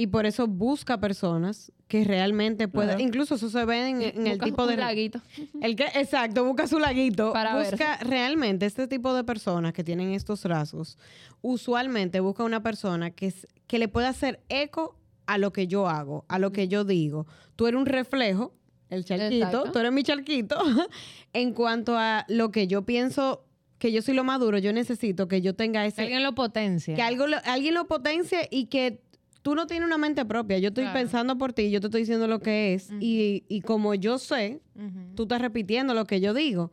Y 0.00 0.06
por 0.06 0.24
eso 0.24 0.46
busca 0.46 0.98
personas 0.98 1.72
que 1.86 2.04
realmente 2.04 2.68
puedan... 2.68 2.90
Claro. 2.96 3.02
Incluso 3.04 3.34
eso 3.34 3.50
se 3.50 3.64
ve 3.66 3.88
en, 3.88 4.00
en 4.00 4.26
el 4.26 4.38
tipo 4.38 4.62
un 4.62 4.70
de... 4.70 4.76
laguito. 4.78 5.20
El 5.60 5.76
que, 5.76 5.84
exacto, 5.94 6.44
busca 6.44 6.66
su 6.66 6.78
laguito. 6.78 7.32
Para 7.34 7.58
busca 7.58 7.98
realmente 7.98 8.64
este 8.64 8.88
tipo 8.88 9.12
de 9.12 9.24
personas 9.24 9.72
que 9.74 9.84
tienen 9.84 10.12
estos 10.12 10.44
rasgos. 10.46 10.96
Usualmente 11.42 12.20
busca 12.20 12.44
una 12.44 12.62
persona 12.62 13.10
que, 13.10 13.34
que 13.66 13.78
le 13.78 13.88
pueda 13.88 14.08
hacer 14.08 14.40
eco 14.48 14.96
a 15.26 15.36
lo 15.38 15.52
que 15.52 15.66
yo 15.66 15.88
hago, 15.88 16.24
a 16.28 16.38
lo 16.38 16.52
que 16.52 16.68
yo 16.68 16.84
digo. 16.84 17.26
Tú 17.56 17.66
eres 17.66 17.78
un 17.78 17.86
reflejo, 17.86 18.54
el 18.88 19.04
charquito, 19.04 19.46
Exacto. 19.46 19.72
tú 19.72 19.78
eres 19.80 19.92
mi 19.92 20.02
charquito. 20.02 20.56
en 21.32 21.52
cuanto 21.52 21.96
a 21.98 22.24
lo 22.28 22.50
que 22.50 22.66
yo 22.66 22.82
pienso 22.86 23.44
que 23.78 23.92
yo 23.92 24.02
soy 24.02 24.14
lo 24.14 24.24
maduro, 24.24 24.58
yo 24.58 24.72
necesito 24.74 25.26
que 25.26 25.40
yo 25.40 25.54
tenga 25.54 25.82
Que 25.82 25.88
ese 25.88 26.02
alguien 26.02 26.22
lo 26.22 26.34
potencia. 26.34 26.94
que 26.94 27.02
algo 27.02 27.26
lo- 27.26 27.38
alguien 27.44 27.74
lo 27.74 27.86
potencie 27.86 28.46
y 28.50 28.66
que 28.66 29.00
tú 29.42 29.54
no 29.54 29.66
tienes 29.66 29.86
una 29.86 29.98
mente 29.98 30.24
propia. 30.24 30.58
Yo 30.58 30.68
estoy 30.68 30.84
Claro. 30.84 30.98
pensando 30.98 31.38
por 31.38 31.52
ti, 31.52 31.70
yo 31.70 31.80
te 31.80 31.86
estoy 31.86 32.02
diciendo 32.02 32.26
lo 32.26 32.40
que 32.40 32.74
es. 32.74 32.90
y, 33.00 33.44
y 33.48 33.60
como 33.62 33.94
yo 33.94 34.18
sé, 34.18 34.60
Ujú. 34.74 35.14
tú 35.14 35.22
estás 35.24 35.40
repitiendo 35.40 35.94
lo 35.94 36.04
que 36.04 36.20
yo 36.20 36.34
digo. 36.34 36.72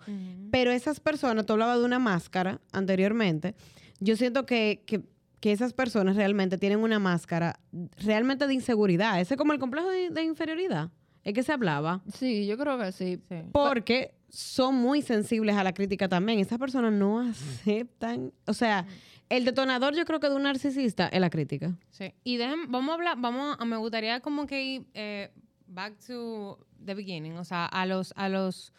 Pero 0.52 0.72
esas 0.72 1.00
personas, 1.00 1.46
tú 1.46 1.54
hablabas 1.54 1.80
de 1.80 1.86
una 1.86 2.00
máscara 2.00 2.60
anteriormente. 2.72 3.56
Yo 4.00 4.16
siento 4.16 4.46
que, 4.46 4.84
que, 4.86 5.02
que 5.40 5.52
esas 5.52 5.74
personas 5.74 6.16
realmente 6.16 6.58
tienen 6.58 6.80
una 6.80 7.00
máscara 7.00 7.60
realmente 7.98 8.48
de 8.48 8.54
inseguridad. 8.54 9.20
Ese 9.20 9.34
es 9.34 9.38
como 9.38 9.54
el 9.54 9.60
complejo 9.60 9.90
de, 9.90 10.10
de 10.10 10.24
inferioridad. 10.24 10.90
Es 11.24 11.34
que 11.34 11.44
se 11.44 11.52
hablaba. 11.52 12.02
Sí, 12.14 12.46
yo 12.48 12.58
creo 12.58 12.78
que 12.78 12.92
sí. 12.92 13.20
Sí. 13.30 13.36
Porque 13.52 14.14
son 14.30 14.76
muy 14.76 15.02
sensibles 15.02 15.56
a 15.56 15.64
la 15.64 15.74
crítica 15.74 16.08
también. 16.08 16.40
Esas 16.40 16.58
personas 16.60 16.94
no 16.94 17.20
aceptan. 17.20 18.32
O 18.46 18.54
sea, 18.54 18.86
el 19.30 19.46
detonador, 19.46 19.96
yo 19.96 20.06
creo 20.06 20.20
que 20.20 20.30
de 20.30 20.36
un 20.36 20.44
narcisista 20.44 21.08
es 21.08 21.20
la 21.20 21.30
crítica. 21.30 21.78
Sí. 21.90 22.14
Y 22.24 22.38
dejen, 22.38 22.72
vamos 22.72 22.92
a 22.92 22.94
hablar, 22.96 23.18
vamos 23.20 23.58
a, 23.60 23.66
me 23.66 23.78
gustaría 23.78 24.20
como 24.22 24.48
que 24.48 24.64
ir 24.64 24.86
eh, 24.94 25.32
back 25.68 25.98
to 26.06 26.60
the 26.84 26.94
beginning, 26.94 27.38
o 27.38 27.44
sea, 27.44 27.66
a 27.66 27.86
los, 27.86 28.14
a 28.16 28.30
los, 28.30 28.74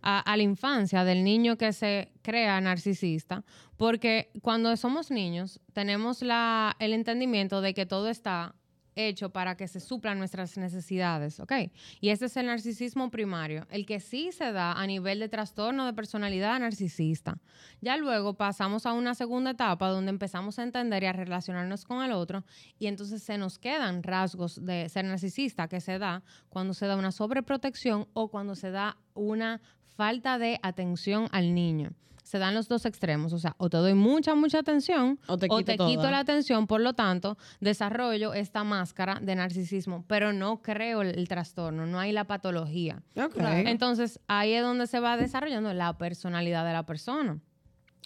a, 0.00 0.18
a 0.20 0.36
la 0.36 0.42
infancia 0.42 1.04
del 1.04 1.22
niño 1.22 1.56
que 1.56 1.72
se 1.72 2.12
crea 2.22 2.60
narcisista, 2.60 3.44
porque 3.76 4.30
cuando 4.42 4.76
somos 4.76 5.10
niños 5.10 5.60
tenemos 5.72 6.22
la, 6.22 6.76
el 6.78 6.92
entendimiento 6.92 7.60
de 7.60 7.74
que 7.74 7.86
todo 7.86 8.08
está 8.08 8.54
hecho 8.94 9.30
para 9.30 9.56
que 9.56 9.68
se 9.68 9.80
suplan 9.80 10.18
nuestras 10.18 10.56
necesidades, 10.56 11.40
¿ok? 11.40 11.52
Y 12.00 12.10
ese 12.10 12.26
es 12.26 12.36
el 12.36 12.46
narcisismo 12.46 13.10
primario, 13.10 13.66
el 13.70 13.86
que 13.86 14.00
sí 14.00 14.32
se 14.32 14.52
da 14.52 14.72
a 14.72 14.86
nivel 14.86 15.20
de 15.20 15.28
trastorno 15.28 15.86
de 15.86 15.92
personalidad 15.92 16.58
narcisista. 16.60 17.38
Ya 17.80 17.96
luego 17.96 18.34
pasamos 18.34 18.86
a 18.86 18.92
una 18.92 19.14
segunda 19.14 19.52
etapa 19.52 19.88
donde 19.88 20.10
empezamos 20.10 20.58
a 20.58 20.62
entender 20.62 21.02
y 21.02 21.06
a 21.06 21.12
relacionarnos 21.12 21.84
con 21.84 22.02
el 22.02 22.12
otro 22.12 22.44
y 22.78 22.86
entonces 22.86 23.22
se 23.22 23.38
nos 23.38 23.58
quedan 23.58 24.02
rasgos 24.02 24.64
de 24.64 24.88
ser 24.88 25.04
narcisista 25.04 25.68
que 25.68 25.80
se 25.80 25.98
da 25.98 26.22
cuando 26.48 26.74
se 26.74 26.86
da 26.86 26.96
una 26.96 27.12
sobreprotección 27.12 28.08
o 28.12 28.28
cuando 28.28 28.54
se 28.54 28.70
da 28.70 28.98
una 29.14 29.60
falta 29.96 30.38
de 30.38 30.58
atención 30.62 31.28
al 31.32 31.54
niño. 31.54 31.92
Se 32.22 32.38
dan 32.38 32.54
los 32.54 32.68
dos 32.68 32.86
extremos, 32.86 33.32
o 33.32 33.38
sea, 33.38 33.54
o 33.58 33.68
te 33.68 33.76
doy 33.76 33.94
mucha, 33.94 34.34
mucha 34.34 34.58
atención 34.60 35.18
O 35.26 35.36
te 35.38 35.48
quito 35.48 35.76
toda. 35.76 35.88
quito 35.88 36.10
la 36.10 36.20
atención, 36.20 36.66
por 36.66 36.80
lo 36.80 36.92
tanto, 36.94 37.36
desarrollo 37.60 38.32
esta 38.34 38.64
máscara 38.64 39.18
de 39.20 39.34
narcisismo, 39.34 40.04
pero 40.06 40.32
no 40.32 40.62
creo 40.62 41.02
el, 41.02 41.18
el 41.18 41.28
trastorno, 41.28 41.86
no 41.86 41.98
hay 41.98 42.12
la 42.12 42.24
patología. 42.24 43.02
Entonces, 43.66 44.20
ahí 44.28 44.52
es 44.52 44.62
donde 44.62 44.86
se 44.86 45.00
va 45.00 45.16
desarrollando 45.16 45.72
la 45.74 45.96
personalidad 45.98 46.64
de 46.64 46.72
la 46.72 46.84
persona. 46.84 47.38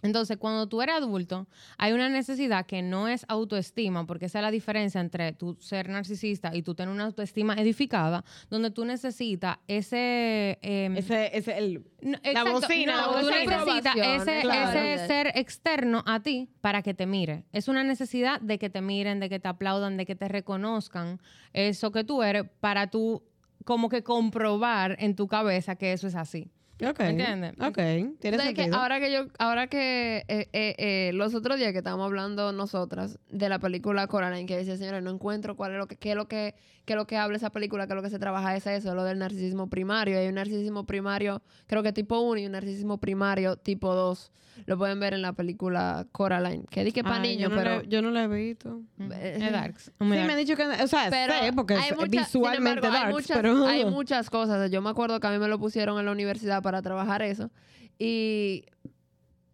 Entonces, 0.02 0.36
cuando 0.36 0.68
tú 0.68 0.82
eres 0.82 0.96
adulto, 0.96 1.46
hay 1.78 1.92
una 1.92 2.08
necesidad 2.08 2.66
que 2.66 2.82
no 2.82 3.08
es 3.08 3.24
autoestima, 3.28 4.06
porque 4.06 4.26
esa 4.26 4.40
es 4.40 4.42
la 4.42 4.50
diferencia 4.50 5.00
entre 5.00 5.32
tú 5.32 5.56
ser 5.60 5.88
narcisista 5.88 6.54
y 6.54 6.62
tú 6.62 6.74
tener 6.74 6.92
una 6.92 7.04
autoestima 7.04 7.54
edificada, 7.54 8.24
donde 8.50 8.70
tú 8.70 8.84
necesitas 8.84 9.58
ese... 9.66 10.58
em, 10.60 10.96
Ese, 10.96 11.58
el, 11.58 11.84
no, 12.02 12.18
La 12.22 12.30
exacto, 12.30 12.52
bocina, 12.52 13.06
no, 13.06 13.20
tú 13.20 13.30
necesitas 13.30 13.96
ese, 13.96 14.40
claro. 14.42 14.78
ese 14.78 15.06
ser 15.06 15.32
externo 15.34 16.02
a 16.06 16.20
ti 16.20 16.50
para 16.60 16.82
que 16.82 16.92
te 16.92 17.06
mire. 17.06 17.44
Es 17.52 17.68
una 17.68 17.82
necesidad 17.82 18.40
de 18.40 18.58
que 18.58 18.68
te 18.68 18.82
miren, 18.82 19.18
de 19.18 19.28
que 19.30 19.40
te 19.40 19.48
aplaudan, 19.48 19.96
de 19.96 20.04
que 20.04 20.14
te 20.14 20.28
reconozcan 20.28 21.20
eso 21.52 21.90
que 21.90 22.04
tú 22.04 22.22
eres 22.22 22.44
para 22.60 22.90
tú 22.90 23.22
como 23.64 23.88
que 23.88 24.02
comprobar 24.02 24.96
en 25.00 25.16
tu 25.16 25.26
cabeza 25.26 25.74
que 25.76 25.92
eso 25.92 26.06
es 26.06 26.14
así. 26.14 26.50
Ok. 26.82 26.98
¿Me 27.00 27.08
entiendes? 27.10 27.52
Ok, 27.60 27.76
tiene 28.20 28.36
¿Sabes 28.36 28.54
qué? 28.54 28.62
sentido. 28.62 28.76
ahora 28.76 29.00
que 29.00 29.12
yo, 29.12 29.26
ahora 29.38 29.66
que 29.66 30.24
eh, 30.28 30.48
eh, 30.52 30.74
eh, 30.78 31.10
los 31.14 31.34
otros 31.34 31.58
días 31.58 31.72
que 31.72 31.78
estábamos 31.78 32.06
hablando 32.06 32.52
nosotras 32.52 33.18
de 33.28 33.48
la 33.48 33.58
película 33.58 34.06
Coraline, 34.06 34.46
que 34.46 34.56
decía, 34.56 34.76
señora, 34.76 35.00
no 35.00 35.10
encuentro 35.10 35.56
cuál 35.56 35.72
es 35.72 35.78
lo 35.78 35.86
que, 35.86 35.96
qué 35.96 36.10
es 36.10 36.16
lo 36.16 36.28
que, 36.28 36.54
qué 36.84 36.92
es 36.92 36.96
lo 36.96 37.06
que 37.06 37.16
habla 37.16 37.36
esa 37.36 37.50
película, 37.50 37.86
qué 37.86 37.92
es 37.92 37.96
lo 37.96 38.02
que 38.02 38.10
se 38.10 38.18
trabaja, 38.18 38.56
es 38.56 38.66
eso, 38.66 38.94
lo 38.94 39.04
del 39.04 39.18
narcisismo 39.18 39.68
primario. 39.68 40.18
Hay 40.18 40.28
un 40.28 40.34
narcisismo 40.34 40.84
primario, 40.84 41.42
creo 41.66 41.82
que 41.82 41.92
tipo 41.92 42.20
1 42.20 42.40
y 42.40 42.46
un 42.46 42.52
narcisismo 42.52 42.98
primario 42.98 43.56
tipo 43.56 43.94
2. 43.94 44.32
Lo 44.64 44.78
pueden 44.78 44.98
ver 44.98 45.12
en 45.12 45.22
la 45.22 45.34
película 45.34 46.06
Coraline, 46.12 46.64
que 46.70 46.82
di 46.82 46.92
que 46.92 47.04
para 47.04 47.18
niños, 47.18 47.50
yo 47.50 47.56
no 47.56 47.56
pero... 47.56 47.82
yo 47.82 48.00
no 48.00 48.10
la 48.10 48.24
he 48.24 48.28
visto. 48.28 48.80
Ujú. 48.98 49.12
Eh, 49.12 49.38
Es 49.38 49.52
darks. 49.52 49.84
Sí, 49.84 50.04
me 50.04 50.20
han 50.20 50.36
dicho 50.38 50.56
que, 50.56 50.64
o 50.64 50.86
sea, 50.86 51.08
Pero 51.10 51.32
sé, 51.34 51.52
porque 51.52 51.74
hay 51.74 51.92
visualmente 52.08 52.86
embargo, 52.86 52.86
hay 52.86 53.02
darks, 53.02 53.12
muchas, 53.12 53.36
pero... 53.36 53.66
hay 53.66 53.84
muchas 53.90 54.30
cosas. 54.30 54.70
Yo 54.70 54.80
me 54.80 54.88
acuerdo 54.90 55.20
que 55.20 55.26
a 55.26 55.30
mí 55.30 55.38
me 55.38 55.48
lo 55.48 55.58
pusieron 55.58 55.98
en 55.98 56.06
la 56.06 56.12
universidad 56.12 56.62
para 56.66 56.82
trabajar 56.82 57.22
eso. 57.22 57.48
Y 57.96 58.64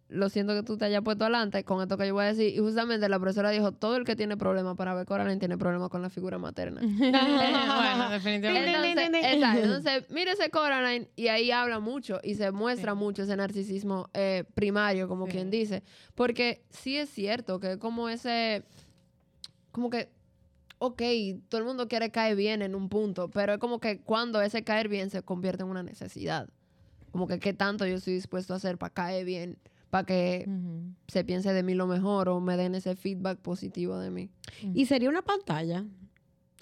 lo 0.09 0.29
siento 0.29 0.55
que 0.55 0.63
tú 0.63 0.77
te 0.77 0.85
hayas 0.85 1.03
puesto 1.03 1.25
adelante 1.25 1.63
con 1.63 1.79
esto 1.79 1.95
que 1.95 2.07
yo 2.07 2.15
voy 2.15 2.23
a 2.23 2.27
decir. 2.29 2.51
Y 2.55 2.57
justamente 2.57 3.07
la 3.07 3.19
profesora 3.19 3.51
dijo, 3.51 3.71
todo 3.71 3.97
el 3.97 4.03
que 4.03 4.15
tiene 4.15 4.35
problemas 4.35 4.75
para 4.75 4.95
ver 4.95 5.05
Coraline 5.05 5.37
tiene 5.37 5.59
problemas 5.59 5.89
con 5.89 6.01
la 6.01 6.09
figura 6.09 6.39
materna. 6.39 6.81
bueno, 6.97 8.09
definitivamente. 8.09 9.03
Entonces, 9.03 9.33
exacto. 9.33 9.59
Entonces, 9.63 10.05
mire 10.09 10.31
ese 10.31 10.49
Coraline 10.49 11.07
y 11.15 11.27
ahí 11.27 11.51
habla 11.51 11.79
mucho 11.79 12.19
y 12.23 12.33
se 12.33 12.51
muestra 12.51 12.93
Sí. 12.93 12.97
mucho 12.97 13.21
ese 13.23 13.35
narcisismo 13.35 14.09
eh, 14.15 14.43
primario, 14.55 15.07
como 15.07 15.27
Sí. 15.27 15.33
quien 15.33 15.51
dice. 15.51 15.83
Porque 16.15 16.63
sí 16.71 16.97
es 16.97 17.09
cierto 17.11 17.59
que 17.59 17.77
como 17.77 18.09
ese, 18.09 18.63
como 19.71 19.91
que 19.91 20.09
ok, 20.79 21.01
todo 21.47 21.59
el 21.59 21.65
mundo 21.65 21.87
quiere 21.87 22.09
caer 22.09 22.35
bien 22.35 22.61
en 22.61 22.75
un 22.75 22.89
punto, 22.89 23.29
pero 23.29 23.53
es 23.53 23.59
como 23.59 23.79
que 23.79 24.01
cuando 24.01 24.41
ese 24.41 24.63
caer 24.65 24.89
bien 24.89 25.09
se 25.11 25.21
convierte 25.21 25.63
en 25.63 25.69
una 25.69 25.81
necesidad. 25.83 26.49
Como 27.13 27.27
que 27.27 27.39
qué 27.39 27.53
tanto 27.53 27.85
yo 27.85 27.95
estoy 27.95 28.15
dispuesto 28.15 28.53
a 28.53 28.57
hacer 28.57 28.77
para 28.79 28.91
caer 28.93 29.23
bien, 29.23 29.57
para 29.91 30.03
que 30.05 30.49
se 31.07 31.23
piense 31.23 31.53
de 31.53 31.61
mí 31.61 31.75
lo 31.75 31.85
mejor 31.85 32.27
o 32.27 32.39
me 32.41 32.57
den 32.57 32.73
ese 32.73 32.95
feedback 32.95 33.37
positivo 33.37 33.99
de 33.99 34.09
mí. 34.09 34.29
Y 34.73 34.87
sería 34.87 35.09
una 35.09 35.21
pantalla. 35.21 35.85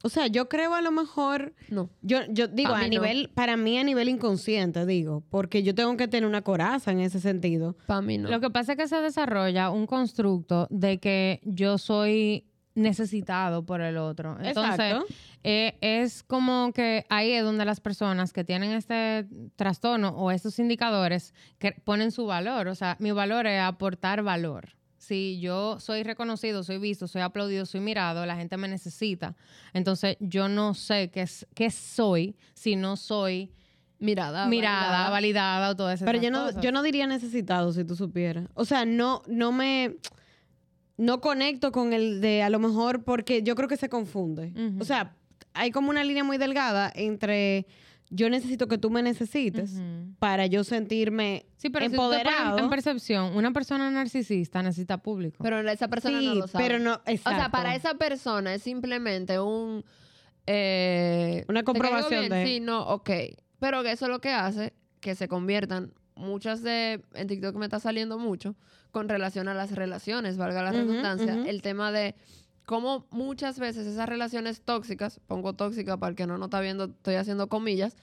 O 0.03 0.09
sea, 0.09 0.27
yo 0.27 0.49
creo 0.49 0.73
a 0.73 0.81
lo 0.81 0.91
mejor, 0.91 1.53
No. 1.69 1.89
yo, 2.01 2.19
yo 2.29 2.47
digo, 2.47 2.73
a 2.73 2.79
mí 2.79 2.83
no. 2.85 2.89
nivel, 2.89 3.29
para 3.33 3.55
mí 3.55 3.77
a 3.77 3.83
nivel 3.85 4.09
inconsciente, 4.09 4.85
digo, 4.85 5.23
porque 5.29 5.63
yo 5.63 5.73
tengo 5.73 5.95
que 5.95 6.07
tener 6.09 6.27
una 6.27 6.41
coraza 6.41 6.91
en 6.91 6.99
ese 6.99 7.21
sentido. 7.21 7.77
Para 7.85 8.01
mí 8.01 8.17
no. 8.17 8.29
Lo 8.29 8.41
que 8.41 8.49
pasa 8.49 8.73
es 8.73 8.77
que 8.77 8.87
se 8.89 8.97
desarrolla 8.97 9.69
un 9.69 9.85
constructo 9.87 10.67
de 10.69 10.97
que 10.97 11.39
yo 11.45 11.77
soy 11.77 12.45
necesitado 12.75 13.65
por 13.65 13.81
el 13.81 13.97
otro. 13.97 14.37
Entonces, 14.41 14.95
eh, 15.43 15.77
es 15.81 16.23
como 16.23 16.71
que 16.73 17.05
ahí 17.09 17.31
es 17.31 17.43
donde 17.43 17.65
las 17.65 17.79
personas 17.79 18.31
que 18.33 18.43
tienen 18.43 18.71
este 18.71 19.25
trastorno 19.55 20.09
o 20.09 20.31
estos 20.31 20.57
indicadores 20.59 21.33
que 21.59 21.73
ponen 21.73 22.11
su 22.11 22.25
valor. 22.25 22.67
O 22.67 22.75
sea, 22.75 22.95
mi 22.99 23.11
valor 23.11 23.47
es 23.47 23.61
aportar 23.61 24.23
valor. 24.23 24.69
Si 24.97 25.39
yo 25.39 25.79
soy 25.79 26.03
reconocido, 26.03 26.63
soy 26.63 26.77
visto, 26.77 27.07
soy 27.07 27.21
aplaudido, 27.23 27.65
soy 27.65 27.81
mirado, 27.81 28.25
la 28.25 28.35
gente 28.35 28.55
me 28.57 28.67
necesita. 28.67 29.35
Entonces, 29.73 30.15
yo 30.19 30.47
no 30.47 30.73
sé 30.75 31.09
qué, 31.09 31.21
es- 31.23 31.47
qué 31.55 31.71
soy 31.71 32.35
si 32.53 32.75
no 32.75 32.95
soy 32.97 33.51
mirada. 33.97 34.45
mirada, 34.45 34.81
validada. 34.87 35.09
validada 35.09 35.69
o 35.71 35.75
todas 35.75 35.95
esas 35.95 36.05
Pero 36.05 36.21
yo 36.21 36.29
no, 36.31 36.45
cosas. 36.45 36.61
yo 36.63 36.71
no 36.71 36.83
diría 36.83 37.07
necesitado 37.07 37.73
si 37.73 37.83
tú 37.83 37.95
supieras. 37.95 38.47
O 38.53 38.63
sea, 38.63 38.85
no, 38.85 39.23
no 39.27 39.51
me, 39.51 39.95
no 41.01 41.19
conecto 41.21 41.71
con 41.71 41.93
el 41.93 42.21
de 42.21 42.43
a 42.43 42.49
lo 42.49 42.59
mejor 42.59 43.03
porque 43.03 43.41
yo 43.43 43.55
creo 43.55 43.67
que 43.67 43.77
se 43.77 43.89
confunde. 43.89 44.53
O 44.79 44.85
sea, 44.85 45.15
hay 45.53 45.71
como 45.71 45.89
una 45.89 46.03
línea 46.03 46.23
muy 46.23 46.37
delgada 46.37 46.91
entre 46.95 47.65
yo 48.13 48.29
necesito 48.29 48.67
que 48.67 48.77
tú 48.77 48.89
me 48.89 49.01
necesites 49.01 49.81
para 50.19 50.45
yo 50.45 50.63
sentirme 50.65 51.45
Sí, 51.55 51.69
pero 51.69 51.85
si 51.85 51.91
empoderado. 51.91 52.57
en 52.59 52.69
percepción, 52.69 53.35
una 53.37 53.51
persona 53.51 53.89
narcisista 53.89 54.61
necesita 54.61 54.97
público. 54.97 55.43
Pero 55.43 55.59
esa 55.69 55.87
persona 55.87 56.19
sí, 56.19 56.25
no 56.25 56.35
lo 56.35 56.47
sabe. 56.47 56.63
pero 56.65 56.77
no, 56.79 56.95
O 56.95 57.01
sea, 57.05 57.13
exacto. 57.13 57.51
para 57.51 57.73
esa 57.75 57.93
persona 57.95 58.53
es 58.53 58.63
simplemente 58.63 59.39
un... 59.39 59.83
eh, 60.45 61.45
Una 61.47 61.61
¿te 61.61 61.65
caigo 61.65 61.79
comprobación 61.79 62.29
de- 62.29 62.45
Sí, 62.45 62.59
no, 62.59 62.81
ok. 62.87 63.09
Pero 63.59 63.83
que 63.83 63.91
eso 63.91 64.05
es 64.05 64.11
lo 64.11 64.19
que 64.19 64.29
hace 64.31 64.73
que 64.99 65.15
se 65.15 65.27
conviertan 65.27 65.93
muchas 66.15 66.61
de... 66.63 67.01
En 67.13 67.27
TikTok 67.27 67.55
me 67.55 67.65
está 67.65 67.79
saliendo 67.79 68.17
mucho 68.19 68.55
con 68.91 69.07
relación 69.09 69.47
a 69.47 69.53
las 69.53 69.71
relaciones, 69.71 70.37
valga 70.37 70.61
la 70.63 70.71
Ujú, 70.71 70.79
redundancia. 70.79 71.33
ujú. 71.35 71.49
El 71.49 71.61
tema 71.61 71.91
de 71.91 72.15
cómo 72.65 73.05
muchas 73.11 73.59
veces 73.59 73.87
esas 73.87 74.07
relaciones 74.07 74.61
tóxicas, 74.61 75.19
pongo 75.27 75.53
tóxica 75.53 75.97
para 75.97 76.11
el 76.11 76.15
que 76.15 76.27
no 76.27 76.37
nos 76.37 76.47
está 76.47 76.61
viendo, 76.61 76.85
estoy 76.85 77.15
haciendo 77.15 77.47
comillas, 77.47 77.95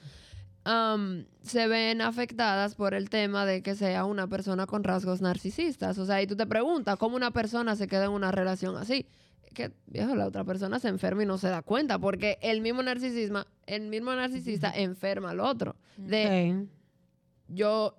am, 0.63 1.25
se 1.41 1.67
ven 1.67 2.01
afectadas 2.01 2.75
por 2.75 2.93
el 2.93 3.09
tema 3.09 3.45
de 3.45 3.61
que 3.61 3.75
sea 3.75 4.05
una 4.05 4.27
persona 4.27 4.65
con 4.67 4.83
rasgos 4.83 5.21
narcisistas. 5.21 5.97
O 5.97 6.05
sea, 6.05 6.21
y 6.21 6.27
tú 6.27 6.35
te 6.35 6.45
preguntas 6.45 6.97
cómo 6.97 7.15
una 7.15 7.31
persona 7.31 7.75
se 7.75 7.87
queda 7.87 8.05
en 8.05 8.11
una 8.11 8.31
relación 8.31 8.75
así. 8.77 9.05
Que, 9.53 9.71
viejo, 9.87 10.15
la 10.15 10.27
otra 10.27 10.43
persona 10.43 10.79
se 10.79 10.89
enferma 10.89 11.23
y 11.23 11.25
no 11.25 11.39
se 11.39 11.47
da 11.49 11.63
cuenta, 11.63 11.97
porque 11.97 12.37
el 12.41 12.61
mismo 12.61 12.83
narcisismo, 12.83 13.45
el 13.65 13.87
mismo 13.87 14.13
narcisista 14.13 14.71
enferma 14.71 15.31
al 15.31 15.39
otro. 15.39 15.75
De 15.97 16.67
Sí. 16.67 16.69
Yo 17.49 17.95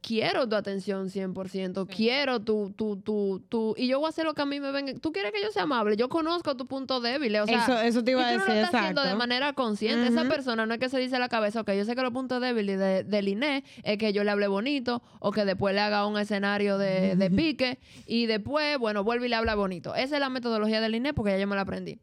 quiero 0.00 0.48
tu 0.48 0.56
atención 0.56 1.08
100%, 1.08 1.86
quiero 1.86 2.40
tu, 2.40 2.72
tu, 2.76 2.96
tu, 2.96 3.44
tu, 3.48 3.74
y 3.76 3.86
yo 3.88 3.98
voy 3.98 4.06
a 4.06 4.08
hacer 4.10 4.24
lo 4.24 4.34
que 4.34 4.42
a 4.42 4.46
mí 4.46 4.60
me 4.60 4.72
venga. 4.72 4.94
Tú 4.94 5.12
quieres 5.12 5.32
que 5.32 5.42
yo 5.42 5.50
sea 5.50 5.64
amable, 5.64 5.96
yo 5.96 6.08
conozco 6.08 6.56
tu 6.56 6.66
punto 6.66 7.00
débil, 7.00 7.36
o 7.36 7.46
sea, 7.46 7.62
eso, 7.62 7.80
eso 7.80 8.04
te 8.04 8.12
iba 8.12 8.26
a 8.26 8.32
tú 8.32 8.38
no 8.38 8.44
decir, 8.44 8.54
lo 8.54 8.60
estás 8.64 8.74
haciendo 8.80 9.02
de 9.02 9.14
manera 9.14 9.52
consciente. 9.52 10.08
Esa 10.08 10.24
persona 10.24 10.66
no 10.66 10.74
es 10.74 10.80
que 10.80 10.88
se 10.88 10.98
dice 10.98 11.16
en 11.16 11.20
la 11.20 11.28
cabeza, 11.28 11.60
ok, 11.60 11.72
yo 11.72 11.84
sé 11.84 11.94
que 11.94 12.02
los 12.02 12.12
puntos 12.12 12.40
débiles 12.40 12.78
de, 12.78 13.04
del 13.04 13.28
Inés 13.28 13.62
es 13.82 13.98
que 13.98 14.12
yo 14.12 14.24
le 14.24 14.30
hable 14.30 14.48
bonito 14.48 15.02
o 15.20 15.32
que 15.32 15.44
después 15.44 15.74
le 15.74 15.80
haga 15.80 16.06
un 16.06 16.18
escenario 16.18 16.78
de, 16.78 17.16
de 17.16 17.30
pique 17.30 17.78
y 18.06 18.26
después, 18.26 18.78
bueno, 18.78 19.04
vuelve 19.04 19.26
y 19.26 19.28
le 19.28 19.36
habla 19.36 19.54
bonito. 19.54 19.94
Esa 19.94 20.16
es 20.16 20.20
la 20.20 20.30
metodología 20.30 20.80
del 20.80 20.94
Inés 20.94 21.12
porque 21.14 21.32
ya 21.32 21.38
yo 21.38 21.46
me 21.46 21.56
la 21.56 21.62
aprendí. 21.62 21.98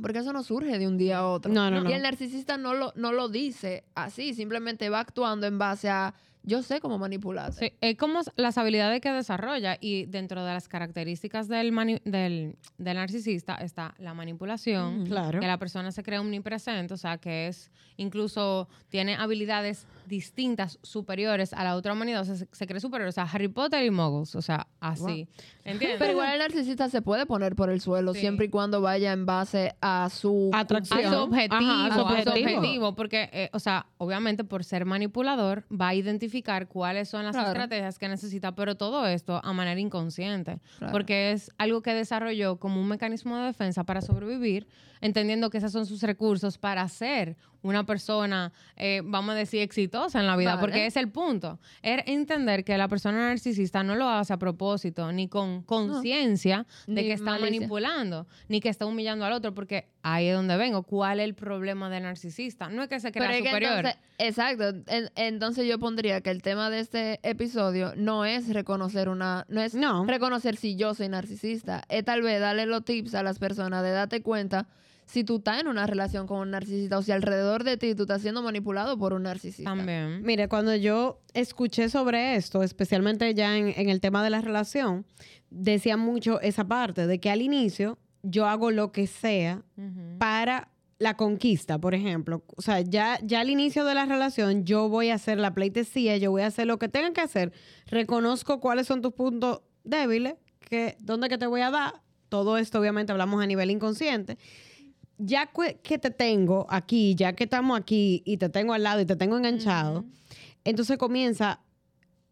Porque 0.00 0.18
eso 0.20 0.32
no 0.32 0.42
surge 0.42 0.78
de 0.78 0.86
un 0.86 0.96
día 0.98 1.18
a 1.18 1.26
otro. 1.28 1.52
No, 1.52 1.70
no, 1.70 1.80
no. 1.82 1.90
Y 1.90 1.92
el 1.92 2.02
narcisista 2.02 2.56
no 2.56 2.74
lo, 2.74 2.92
no 2.96 3.12
lo 3.12 3.28
dice 3.28 3.84
así, 3.94 4.34
simplemente 4.34 4.88
va 4.90 5.00
actuando 5.00 5.46
en 5.46 5.58
base 5.58 5.88
a 5.88 6.14
yo 6.44 6.62
sé 6.62 6.80
cómo 6.80 6.96
manipularte. 6.98 7.58
Sí, 7.68 7.72
es 7.80 7.96
como 7.98 8.20
las 8.36 8.56
habilidades 8.56 9.00
que 9.02 9.10
desarrolla 9.10 9.76
y 9.80 10.06
dentro 10.06 10.44
de 10.44 10.52
las 10.54 10.68
características 10.68 11.46
del, 11.48 11.72
mani- 11.72 12.00
del, 12.04 12.56
del 12.78 12.96
narcisista 12.96 13.56
está 13.56 13.94
la 13.98 14.14
manipulación, 14.14 15.04
Claro. 15.04 15.40
que 15.40 15.46
la 15.46 15.58
persona 15.58 15.90
se 15.92 16.02
cree 16.02 16.18
omnipresente, 16.20 16.94
o 16.94 16.96
sea, 16.96 17.18
que 17.18 17.48
es 17.48 17.70
incluso 17.98 18.68
tiene 18.88 19.16
habilidades 19.16 19.86
distintas, 20.08 20.78
superiores 20.82 21.52
a 21.52 21.62
la 21.62 21.76
otra 21.76 21.92
humanidad, 21.92 22.22
o 22.22 22.24
sea, 22.24 22.34
se, 22.36 22.48
se 22.50 22.66
cree 22.66 22.80
superior, 22.80 23.08
o 23.08 23.12
sea, 23.12 23.24
Harry 23.24 23.48
Potter 23.48 23.84
y 23.84 23.90
Muggles, 23.90 24.34
o 24.34 24.42
sea, 24.42 24.66
así. 24.80 25.28
¿Entiendes? 25.64 25.98
Pero 25.98 26.12
igual 26.12 26.32
el 26.32 26.38
narcisista 26.38 26.88
se 26.88 27.02
puede 27.02 27.26
poner 27.26 27.54
por 27.54 27.68
el 27.70 27.80
suelo 27.80 28.14
Sí. 28.14 28.20
siempre 28.20 28.46
y 28.46 28.48
cuando 28.48 28.80
vaya 28.80 29.12
en 29.12 29.26
base 29.26 29.74
a 29.82 30.08
su 30.10 30.50
Atracción. 30.54 31.04
a 31.04 31.10
su 31.12 31.18
objetivo, 31.18 31.56
Ajá, 31.60 31.84
a 31.86 31.88
su 31.88 31.92
a 31.92 31.94
su 31.94 32.00
objetivo. 32.30 32.58
objetivo, 32.58 32.94
porque, 32.96 33.28
eh, 33.32 33.50
o 33.52 33.58
sea, 33.58 33.86
obviamente 33.98 34.44
por 34.44 34.64
ser 34.64 34.86
manipulador 34.86 35.64
va 35.70 35.88
a 35.88 35.94
identificar 35.94 36.66
cuáles 36.68 37.08
son 37.10 37.24
las 37.24 37.32
Claro. 37.34 37.48
estrategias 37.48 37.98
que 37.98 38.08
necesita, 38.08 38.54
pero 38.54 38.76
todo 38.76 39.06
esto 39.06 39.40
a 39.44 39.52
manera 39.52 39.78
inconsciente, 39.78 40.58
Claro. 40.78 40.92
porque 40.92 41.32
es 41.32 41.52
algo 41.58 41.82
que 41.82 41.92
desarrolló 41.94 42.56
como 42.58 42.80
un 42.80 42.88
mecanismo 42.88 43.36
de 43.36 43.44
defensa 43.44 43.84
para 43.84 44.00
sobrevivir, 44.00 44.66
entendiendo 45.00 45.50
que 45.50 45.58
esos 45.58 45.70
son 45.72 45.84
sus 45.86 46.02
recursos 46.02 46.56
para 46.58 46.88
ser 46.88 47.36
una 47.62 47.84
persona, 47.84 48.52
eh, 48.76 49.00
vamos 49.04 49.32
a 49.34 49.38
decir, 49.38 49.60
exitosa 49.62 50.20
en 50.20 50.26
la 50.26 50.36
vida, 50.36 50.50
Vale. 50.54 50.60
porque 50.60 50.86
es 50.86 50.96
el 50.96 51.08
punto. 51.10 51.58
Es 51.82 52.02
entender 52.06 52.64
que 52.64 52.78
la 52.78 52.88
persona 52.88 53.18
narcisista 53.28 53.82
no 53.82 53.94
lo 53.96 54.08
hace 54.08 54.32
a 54.32 54.36
propósito, 54.38 55.10
ni 55.12 55.28
con 55.28 55.62
conciencia 55.62 56.66
de 56.86 56.94
Ni 56.94 57.02
que 57.02 57.12
está 57.14 57.24
malicia. 57.32 57.50
manipulando, 57.60 58.26
ni 58.48 58.60
que 58.60 58.68
está 58.68 58.86
humillando 58.86 59.24
al 59.24 59.32
otro, 59.32 59.52
porque 59.54 59.88
ahí 60.02 60.26
es 60.28 60.34
donde 60.36 60.56
vengo. 60.56 60.82
¿Cuál 60.84 61.20
es 61.20 61.24
el 61.24 61.34
problema 61.34 61.90
del 61.90 62.04
narcisista? 62.04 62.68
No 62.68 62.82
es 62.82 62.88
que 62.88 63.00
se 63.00 63.10
crea 63.12 63.26
Pero 63.28 63.36
es 63.38 63.42
que 63.42 63.48
superior. 63.48 63.72
entonces- 63.78 64.00
exacto. 64.18 64.68
En- 64.86 65.10
entonces 65.16 65.66
yo 65.66 65.78
pondría 65.78 66.20
que 66.20 66.30
el 66.30 66.42
tema 66.42 66.70
de 66.70 66.80
este 66.80 67.20
episodio 67.22 67.92
no 67.96 68.24
es 68.24 68.48
reconocer 68.52 69.08
una, 69.08 69.44
no 69.48 69.60
es 69.60 69.74
No. 69.74 70.04
reconocer 70.06 70.56
si 70.56 70.76
yo 70.76 70.94
soy 70.94 71.08
narcisista, 71.08 71.82
es 71.88 72.04
tal 72.04 72.22
vez 72.22 72.40
darle 72.40 72.66
los 72.66 72.84
tips 72.84 73.14
a 73.14 73.22
las 73.22 73.38
personas 73.38 73.82
de 73.82 73.90
darte 73.90 74.22
cuenta 74.22 74.66
si 75.08 75.24
tú 75.24 75.36
estás 75.36 75.60
en 75.60 75.68
una 75.68 75.86
relación 75.86 76.26
con 76.26 76.38
un 76.40 76.50
narcisista 76.50 76.98
o 76.98 77.02
si 77.02 77.12
alrededor 77.12 77.64
de 77.64 77.76
ti 77.76 77.94
tú 77.94 78.02
estás 78.02 78.22
siendo 78.22 78.42
manipulado 78.42 78.98
por 78.98 79.12
un 79.14 79.24
narcisista. 79.24 79.70
También. 79.70 80.22
Mire, 80.22 80.48
cuando 80.48 80.76
yo 80.76 81.20
escuché 81.34 81.88
sobre 81.88 82.36
esto, 82.36 82.62
especialmente 82.62 83.34
ya 83.34 83.56
en, 83.56 83.72
en 83.76 83.88
el 83.88 84.00
tema 84.00 84.22
de 84.22 84.30
la 84.30 84.40
relación, 84.40 85.06
decía 85.50 85.96
mucho 85.96 86.40
esa 86.40 86.68
parte 86.68 87.06
de 87.06 87.18
que 87.20 87.30
al 87.30 87.42
inicio 87.42 87.98
yo 88.22 88.46
hago 88.46 88.70
lo 88.70 88.92
que 88.92 89.06
sea 89.06 89.62
para 90.18 90.70
la 90.98 91.16
conquista, 91.16 91.78
por 91.78 91.94
ejemplo. 91.94 92.42
O 92.56 92.62
sea, 92.62 92.80
ya, 92.80 93.18
ya 93.22 93.40
al 93.40 93.50
inicio 93.50 93.84
de 93.84 93.94
la 93.94 94.06
relación 94.06 94.64
yo 94.64 94.88
voy 94.88 95.10
a 95.10 95.14
hacer 95.14 95.38
la 95.38 95.54
pleitesía, 95.54 96.16
yo 96.16 96.30
voy 96.30 96.42
a 96.42 96.46
hacer 96.46 96.66
lo 96.66 96.78
que 96.78 96.88
tengan 96.88 97.14
que 97.14 97.20
hacer. 97.20 97.52
Reconozco 97.86 98.60
cuáles 98.60 98.86
son 98.86 99.00
tus 99.00 99.12
puntos 99.12 99.62
débiles, 99.84 100.34
que, 100.60 100.96
dónde 101.00 101.28
que 101.28 101.38
te 101.38 101.46
voy 101.46 101.60
a 101.60 101.70
dar. 101.70 101.94
Todo 102.28 102.58
esto 102.58 102.78
obviamente 102.80 103.12
hablamos 103.12 103.42
a 103.42 103.46
nivel 103.46 103.70
inconsciente. 103.70 104.36
Ya 105.18 105.50
que 105.82 105.98
te 105.98 106.10
tengo 106.10 106.66
aquí, 106.70 107.14
ya 107.16 107.32
que 107.32 107.44
estamos 107.44 107.78
aquí 107.78 108.22
y 108.24 108.36
te 108.36 108.48
tengo 108.48 108.72
al 108.72 108.82
lado 108.84 109.00
y 109.00 109.04
te 109.04 109.16
tengo 109.16 109.36
enganchado, 109.36 110.04
entonces 110.64 110.96
comienza... 110.98 111.60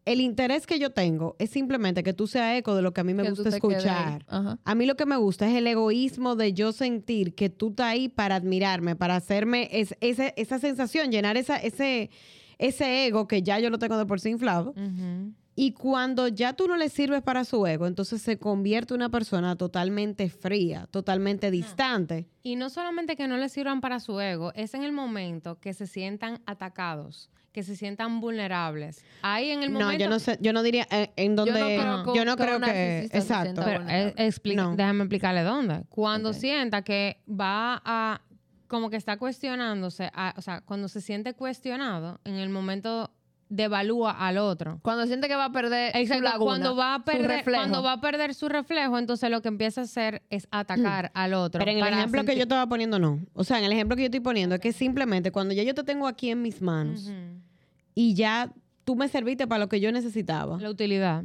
El 0.05 0.21
interés 0.21 0.65
que 0.65 0.79
yo 0.79 0.91
tengo 0.91 1.35
es 1.37 1.49
simplemente 1.49 2.01
que 2.01 2.13
tú 2.13 2.27
seas 2.27 2.57
eco 2.57 2.73
de 2.77 2.81
lo 2.81 2.93
que 2.93 3.01
a 3.01 3.03
mí 3.03 3.13
me 3.13 3.23
Que 3.23 3.29
gusta 3.31 3.49
escuchar. 3.57 4.25
A 4.63 4.73
mí 4.73 4.85
lo 4.85 4.95
que 4.95 5.05
me 5.05 5.17
gusta 5.17 5.49
es 5.49 5.55
el 5.57 5.67
egoísmo 5.67 6.37
de 6.37 6.53
yo 6.53 6.71
sentir 6.71 7.35
que 7.35 7.49
tú 7.49 7.71
estás 7.71 7.87
ahí 7.87 8.07
para 8.07 8.35
admirarme, 8.35 8.95
para 8.95 9.17
hacerme 9.17 9.67
es- 9.69 9.97
ese- 9.99 10.33
esa 10.37 10.59
sensación, 10.59 11.11
llenar 11.11 11.35
esa, 11.35 11.57
ese, 11.57 12.09
ese 12.57 13.05
ego 13.05 13.27
que 13.27 13.43
ya 13.43 13.59
yo 13.59 13.69
lo 13.69 13.79
tengo 13.79 13.97
de 13.97 14.05
por 14.05 14.21
sí 14.21 14.29
inflado. 14.29 14.73
Y 15.59 15.71
cuando 15.71 16.27
ya 16.27 16.53
tú 16.53 16.67
no 16.67 16.77
le 16.77 16.87
sirves 16.87 17.23
para 17.23 17.43
su 17.43 17.65
ego, 17.65 17.87
entonces 17.87 18.21
se 18.21 18.37
convierte 18.37 18.93
en 18.93 18.99
una 18.99 19.09
persona 19.09 19.55
totalmente 19.55 20.29
fría, 20.29 20.87
totalmente 20.91 21.49
distante. 21.49 22.27
Y 22.43 22.55
no 22.57 22.69
solamente 22.69 23.15
que 23.15 23.27
no 23.27 23.37
les 23.37 23.53
sirvan 23.53 23.81
para 23.81 23.99
su 23.99 24.19
ego, 24.21 24.53
es 24.53 24.75
en 24.75 24.83
el 24.83 24.91
momento 24.91 25.59
que 25.59 25.73
se 25.73 25.87
sientan 25.87 26.41
atacados, 26.45 27.31
que 27.53 27.63
se 27.63 27.75
sientan 27.75 28.21
vulnerables. 28.21 29.03
Ahí 29.23 29.49
en 29.49 29.63
el 29.63 29.73
No, 29.73 29.79
momento... 29.79 30.03
yo 30.03 30.09
no 30.11 30.19
sé, 30.19 30.37
yo 30.41 30.53
no 30.53 30.61
diría 30.61 30.87
eh, 30.91 31.11
en 31.15 31.35
donde 31.35 31.53
no 31.59 31.65
creo 31.65 32.03
que- 32.13 32.19
yo 32.19 32.23
no 32.25 32.35
que 32.37 32.43
creo 32.43 32.59
que 32.59 32.67
narcisista 32.67 33.17
se 33.17 33.17
exacto. 33.23 33.61
Pero, 33.65 33.83
eh, 33.89 34.13
explica- 34.17 34.61
No. 34.63 34.75
Déjame 34.75 35.05
explicarle 35.05 35.41
dónde. 35.41 35.85
Cuando 35.89 36.33
sienta 36.33 36.83
que 36.83 37.23
va 37.27 37.81
a, 37.83 38.21
como 38.67 38.91
que 38.91 38.97
está 38.97 39.17
cuestionándose, 39.17 40.11
a- 40.13 40.35
o 40.37 40.41
sea, 40.43 40.61
cuando 40.61 40.87
se 40.87 41.01
siente 41.01 41.33
cuestionado, 41.33 42.19
en 42.25 42.35
el 42.35 42.49
momento 42.49 43.09
devalúa 43.49 44.11
al 44.11 44.37
otro. 44.37 44.79
Cuando 44.81 45.05
siente 45.05 45.27
que 45.27 45.35
va 45.35 45.45
a 45.45 45.51
perder 45.51 45.91
su 46.07 46.21
laguna, 46.21 46.37
cuando 46.37 46.75
va 46.75 46.95
a 46.95 46.97
su 46.99 47.03
perder, 47.05 47.27
reflejo. 47.27 47.61
cuando 47.61 47.83
va 47.83 47.93
a 47.93 48.01
perder 48.01 48.33
su 48.33 48.49
reflejo, 48.49 48.97
entonces 48.97 49.29
lo 49.29 49.41
que 49.41 49.47
empieza 49.47 49.81
a 49.81 49.83
hacer 49.85 50.23
es 50.29 50.47
atacar 50.51 51.11
al 51.13 51.33
otro. 51.33 51.59
Pero 51.59 51.71
en 51.71 51.77
el 51.79 51.93
ejemplo 51.93 52.23
que 52.25 52.35
yo 52.35 52.43
estaba 52.43 52.67
poniendo, 52.67 52.99
no. 52.99 53.19
O 53.33 53.43
sea, 53.43 53.59
en 53.59 53.65
el 53.65 53.71
ejemplo 53.71 53.95
que 53.95 54.03
yo 54.03 54.07
estoy 54.07 54.19
poniendo 54.19 54.55
es 54.55 54.61
que 54.61 54.73
simplemente 54.73 55.31
cuando 55.31 55.53
ya 55.53 55.63
yo 55.63 55.73
te 55.73 55.83
tengo 55.83 56.07
aquí 56.07 56.29
en 56.29 56.41
mis 56.41 56.61
manos 56.61 57.11
y 57.95 58.13
ya 58.13 58.51
tú 58.83 58.95
me 58.95 59.07
serviste 59.07 59.47
para 59.47 59.59
lo 59.59 59.69
que 59.69 59.79
yo 59.79 59.91
necesitaba, 59.91 60.59
La 60.59 60.69
utilidad. 60.69 61.23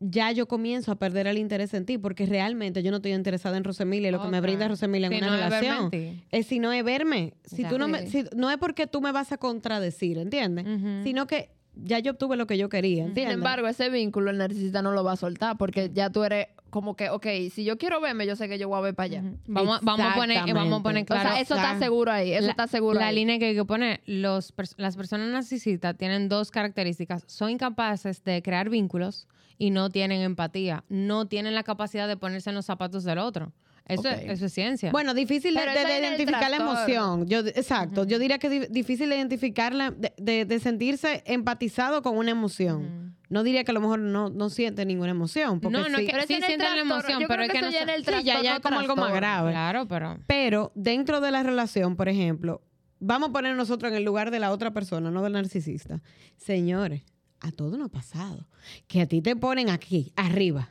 Ya 0.00 0.32
yo 0.32 0.48
comienzo 0.48 0.90
a 0.92 0.96
perder 0.96 1.26
el 1.26 1.36
interés 1.38 1.74
en 1.74 1.84
ti 1.84 1.98
porque 1.98 2.24
realmente 2.26 2.82
yo 2.82 2.90
no 2.90 2.96
estoy 2.96 3.12
interesada 3.12 3.56
en 3.58 3.64
Rosemilia 3.64 4.08
y 4.08 4.12
lo 4.12 4.22
que 4.22 4.28
me 4.28 4.40
brinda 4.40 4.66
Rosemilia 4.66 5.08
en 5.08 5.14
una 5.16 5.26
no 5.28 5.36
relación. 5.36 5.90
Es 6.30 6.46
si 6.46 6.58
no 6.58 6.72
es 6.72 6.82
verme. 6.82 7.34
Si 7.44 7.62
Ya. 7.62 7.68
tú 7.68 7.78
no, 7.78 7.86
me, 7.86 8.06
si- 8.06 8.24
no 8.34 8.50
es 8.50 8.56
porque 8.56 8.86
tú 8.86 9.00
me 9.02 9.12
vas 9.12 9.30
a 9.32 9.36
contradecir, 9.36 10.16
¿entiendes? 10.18 10.64
Sino 11.04 11.26
que 11.26 11.50
ya 11.76 11.98
yo 12.00 12.12
obtuve 12.12 12.36
lo 12.36 12.46
que 12.46 12.58
yo 12.58 12.68
quería, 12.68 13.12
Sin 13.14 13.28
embargo, 13.28 13.68
ese 13.68 13.90
vínculo 13.90 14.30
el 14.30 14.38
narcisista 14.38 14.82
no 14.82 14.90
lo 14.92 15.04
va 15.04 15.12
a 15.12 15.16
soltar 15.16 15.56
porque 15.56 15.90
ya 15.92 16.10
tú 16.10 16.24
eres 16.24 16.48
como 16.70 16.94
que, 16.96 17.10
ok, 17.10 17.26
si 17.52 17.64
yo 17.64 17.78
quiero 17.78 18.00
verme, 18.00 18.26
yo 18.26 18.36
sé 18.36 18.48
que 18.48 18.58
yo 18.58 18.68
voy 18.68 18.78
a 18.78 18.80
ver 18.80 18.94
para 18.94 19.04
allá. 19.06 19.22
Vamos, 19.46 19.78
a- 19.78 19.80
vamos 19.82 20.06
a 20.06 20.14
poner, 20.14 20.48
eh, 20.48 20.52
vamos 20.52 20.80
a 20.80 20.82
poner 20.82 21.02
O 21.02 21.06
claro. 21.06 21.30
sea, 21.30 21.40
eso 21.40 21.54
está 21.56 21.78
seguro 21.78 22.10
ahí, 22.12 22.32
eso 22.32 22.44
la, 22.46 22.50
está 22.50 22.66
seguro 22.68 22.98
la 22.98 23.08
ahí. 23.08 23.14
línea 23.16 23.38
que 23.38 23.46
hay 23.46 23.54
que 23.54 23.64
poner, 23.64 24.00
los, 24.06 24.52
las 24.76 24.96
personas 24.96 25.28
narcisistas 25.30 25.96
tienen 25.96 26.28
dos 26.28 26.50
características. 26.50 27.24
Son 27.26 27.50
incapaces 27.50 28.22
de 28.24 28.40
crear 28.42 28.68
vínculos 28.70 29.26
y 29.60 29.70
no 29.70 29.90
tienen 29.90 30.22
empatía. 30.22 30.84
No 30.88 31.26
tienen 31.28 31.54
la 31.54 31.62
capacidad 31.64 32.08
de 32.08 32.16
ponerse 32.16 32.48
en 32.48 32.56
los 32.56 32.64
zapatos 32.64 33.04
del 33.04 33.18
otro. 33.18 33.52
Eso, 33.86 34.08
es- 34.08 34.22
eso 34.30 34.46
es 34.46 34.52
ciencia. 34.54 34.90
Bueno, 34.90 35.12
difícil 35.14 35.52
de, 35.54 35.60
identificar 36.00 36.48
la 36.50 36.56
emoción. 36.56 37.26
Yo, 37.26 37.40
exacto. 37.40 38.04
Yo 38.04 38.18
diría 38.18 38.38
que 38.38 38.46
es 38.46 38.52
di- 38.52 38.66
difícil 38.70 39.10
de 39.10 39.16
identificarla, 39.16 39.90
de, 39.90 40.14
de- 40.16 40.44
de 40.46 40.60
sentirse 40.60 41.22
empatizado 41.26 42.00
con 42.02 42.16
una 42.16 42.30
emoción. 42.30 43.16
No 43.28 43.42
diría 43.42 43.62
que 43.64 43.72
a 43.72 43.74
lo 43.74 43.80
mejor 43.80 43.98
no, 43.98 44.30
no 44.30 44.48
siente 44.48 44.86
ninguna 44.86 45.10
emoción. 45.10 45.60
Porque 45.60 45.76
No, 45.76 45.88
no, 45.90 45.98
sí- 45.98 46.06
que- 46.06 46.12
Pero 46.12 46.22
sí 46.26 46.34
sienten 46.36 46.58
la 46.60 46.80
emoción, 46.80 47.20
Yo 47.20 47.28
pero 47.28 47.42
creo 47.44 47.46
es 47.48 47.52
que 47.52 47.60
no 47.60 47.70
ya 47.70 47.82
en 47.82 47.88
el 47.90 48.04
Sí, 48.04 48.10
ya- 48.24 48.42
ya 48.42 48.54
es 48.56 48.60
como 48.60 48.78
algo 48.80 48.96
más 48.96 49.12
grave. 49.12 49.50
Claro, 49.50 49.86
pero... 49.88 50.18
Pero 50.26 50.72
dentro 50.74 51.20
de 51.20 51.30
la 51.32 51.42
relación, 51.42 51.96
por 51.96 52.08
ejemplo, 52.08 52.62
vamos 52.98 53.28
a 53.28 53.32
poner 53.32 53.56
nosotros 53.56 53.90
en 53.92 53.98
el 53.98 54.04
lugar 54.04 54.30
de 54.30 54.38
la 54.40 54.52
otra 54.52 54.70
persona, 54.72 55.10
no 55.10 55.22
del 55.22 55.32
narcisista. 55.34 56.00
Señores, 56.36 57.02
a 57.40 57.50
todo 57.52 57.76
nos 57.78 57.86
ha 57.88 57.92
pasado. 57.92 58.46
Que 58.86 59.00
a 59.00 59.06
ti 59.06 59.22
te 59.22 59.36
ponen 59.36 59.70
aquí, 59.70 60.12
arriba. 60.16 60.70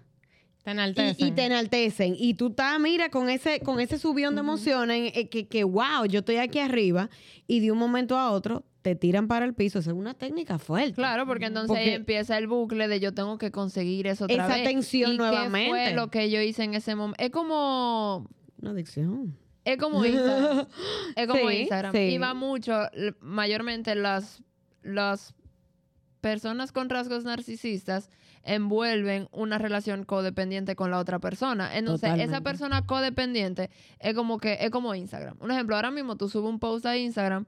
Te 0.63 0.71
Y, 0.71 0.73
enaltecen. 0.73 1.27
y 1.27 1.31
te 1.31 1.45
enaltecen. 1.45 2.15
Y 2.17 2.33
tú 2.35 2.47
estás, 2.47 2.79
mira, 2.79 3.09
con 3.09 3.29
ese, 3.29 3.59
con 3.61 3.79
ese 3.79 3.97
subión 3.97 4.35
de 4.35 4.41
emociones, 4.41 5.11
eh, 5.15 5.29
que, 5.29 5.47
que 5.47 5.63
wow, 5.63 6.05
yo 6.07 6.19
estoy 6.19 6.35
aquí 6.37 6.59
arriba. 6.59 7.09
Y 7.47 7.59
de 7.61 7.71
un 7.71 7.77
momento 7.77 8.17
a 8.17 8.31
otro 8.31 8.65
te 8.81 8.95
tiran 8.95 9.27
para 9.27 9.45
el 9.45 9.53
piso. 9.53 9.79
Esa 9.79 9.91
es 9.91 9.95
una 9.97 10.13
técnica 10.13 10.59
fuerte. 10.59 10.93
Claro, 10.93 11.25
porque 11.25 11.45
entonces 11.45 11.69
Porque- 11.69 11.83
ahí 11.83 11.89
empieza 11.91 12.37
el 12.37 12.47
bucle 12.47 12.87
de 12.87 12.99
yo 12.99 13.13
tengo 13.13 13.37
que 13.37 13.51
conseguir 13.51 14.05
eso 14.07 14.25
otra 14.25 14.45
Esa 14.45 14.55
vez. 14.55 14.63
tensión 14.65 15.09
¿Y 15.11 15.13
¿Qué 15.13 15.17
nuevamente. 15.17 15.69
fue 15.69 15.93
lo 15.93 16.09
que 16.11 16.29
yo 16.29 16.39
hice 16.41 16.63
en 16.65 16.73
ese 16.75 16.93
momento? 16.95 17.23
Es 17.23 17.31
como 17.31 18.27
Una 18.61 18.71
adicción. 18.71 19.37
Es 19.65 19.77
como 19.77 20.03
Instagram. 20.05 20.67
es 21.15 21.27
como 21.27 21.49
Sí, 21.49 21.55
Instagram. 21.57 21.91
sí. 21.93 21.97
Y 21.99 22.17
va 22.17 22.33
mucho, 22.33 22.73
mayormente 23.21 23.95
las, 23.95 24.41
las 24.83 25.33
personas 26.21 26.71
con 26.71 26.89
rasgos 26.89 27.23
narcisistas 27.23 28.09
envuelven 28.43 29.27
una 29.31 29.57
relación 29.57 30.03
codependiente 30.03 30.75
con 30.75 30.91
la 30.91 30.99
otra 30.99 31.19
persona. 31.19 31.77
Entonces, 31.77 32.19
esa 32.19 32.41
persona 32.41 32.85
codependiente 32.85 33.69
es 33.99 34.15
como 34.15 34.39
que 34.39 34.57
es 34.61 34.69
como 34.69 34.95
Instagram. 34.95 35.37
Un 35.39 35.51
ejemplo, 35.51 35.75
ahora 35.75 35.91
mismo 35.91 36.15
tú 36.15 36.29
subes 36.29 36.49
un 36.49 36.59
post 36.59 36.85
a 36.85 36.97
Instagram 36.97 37.45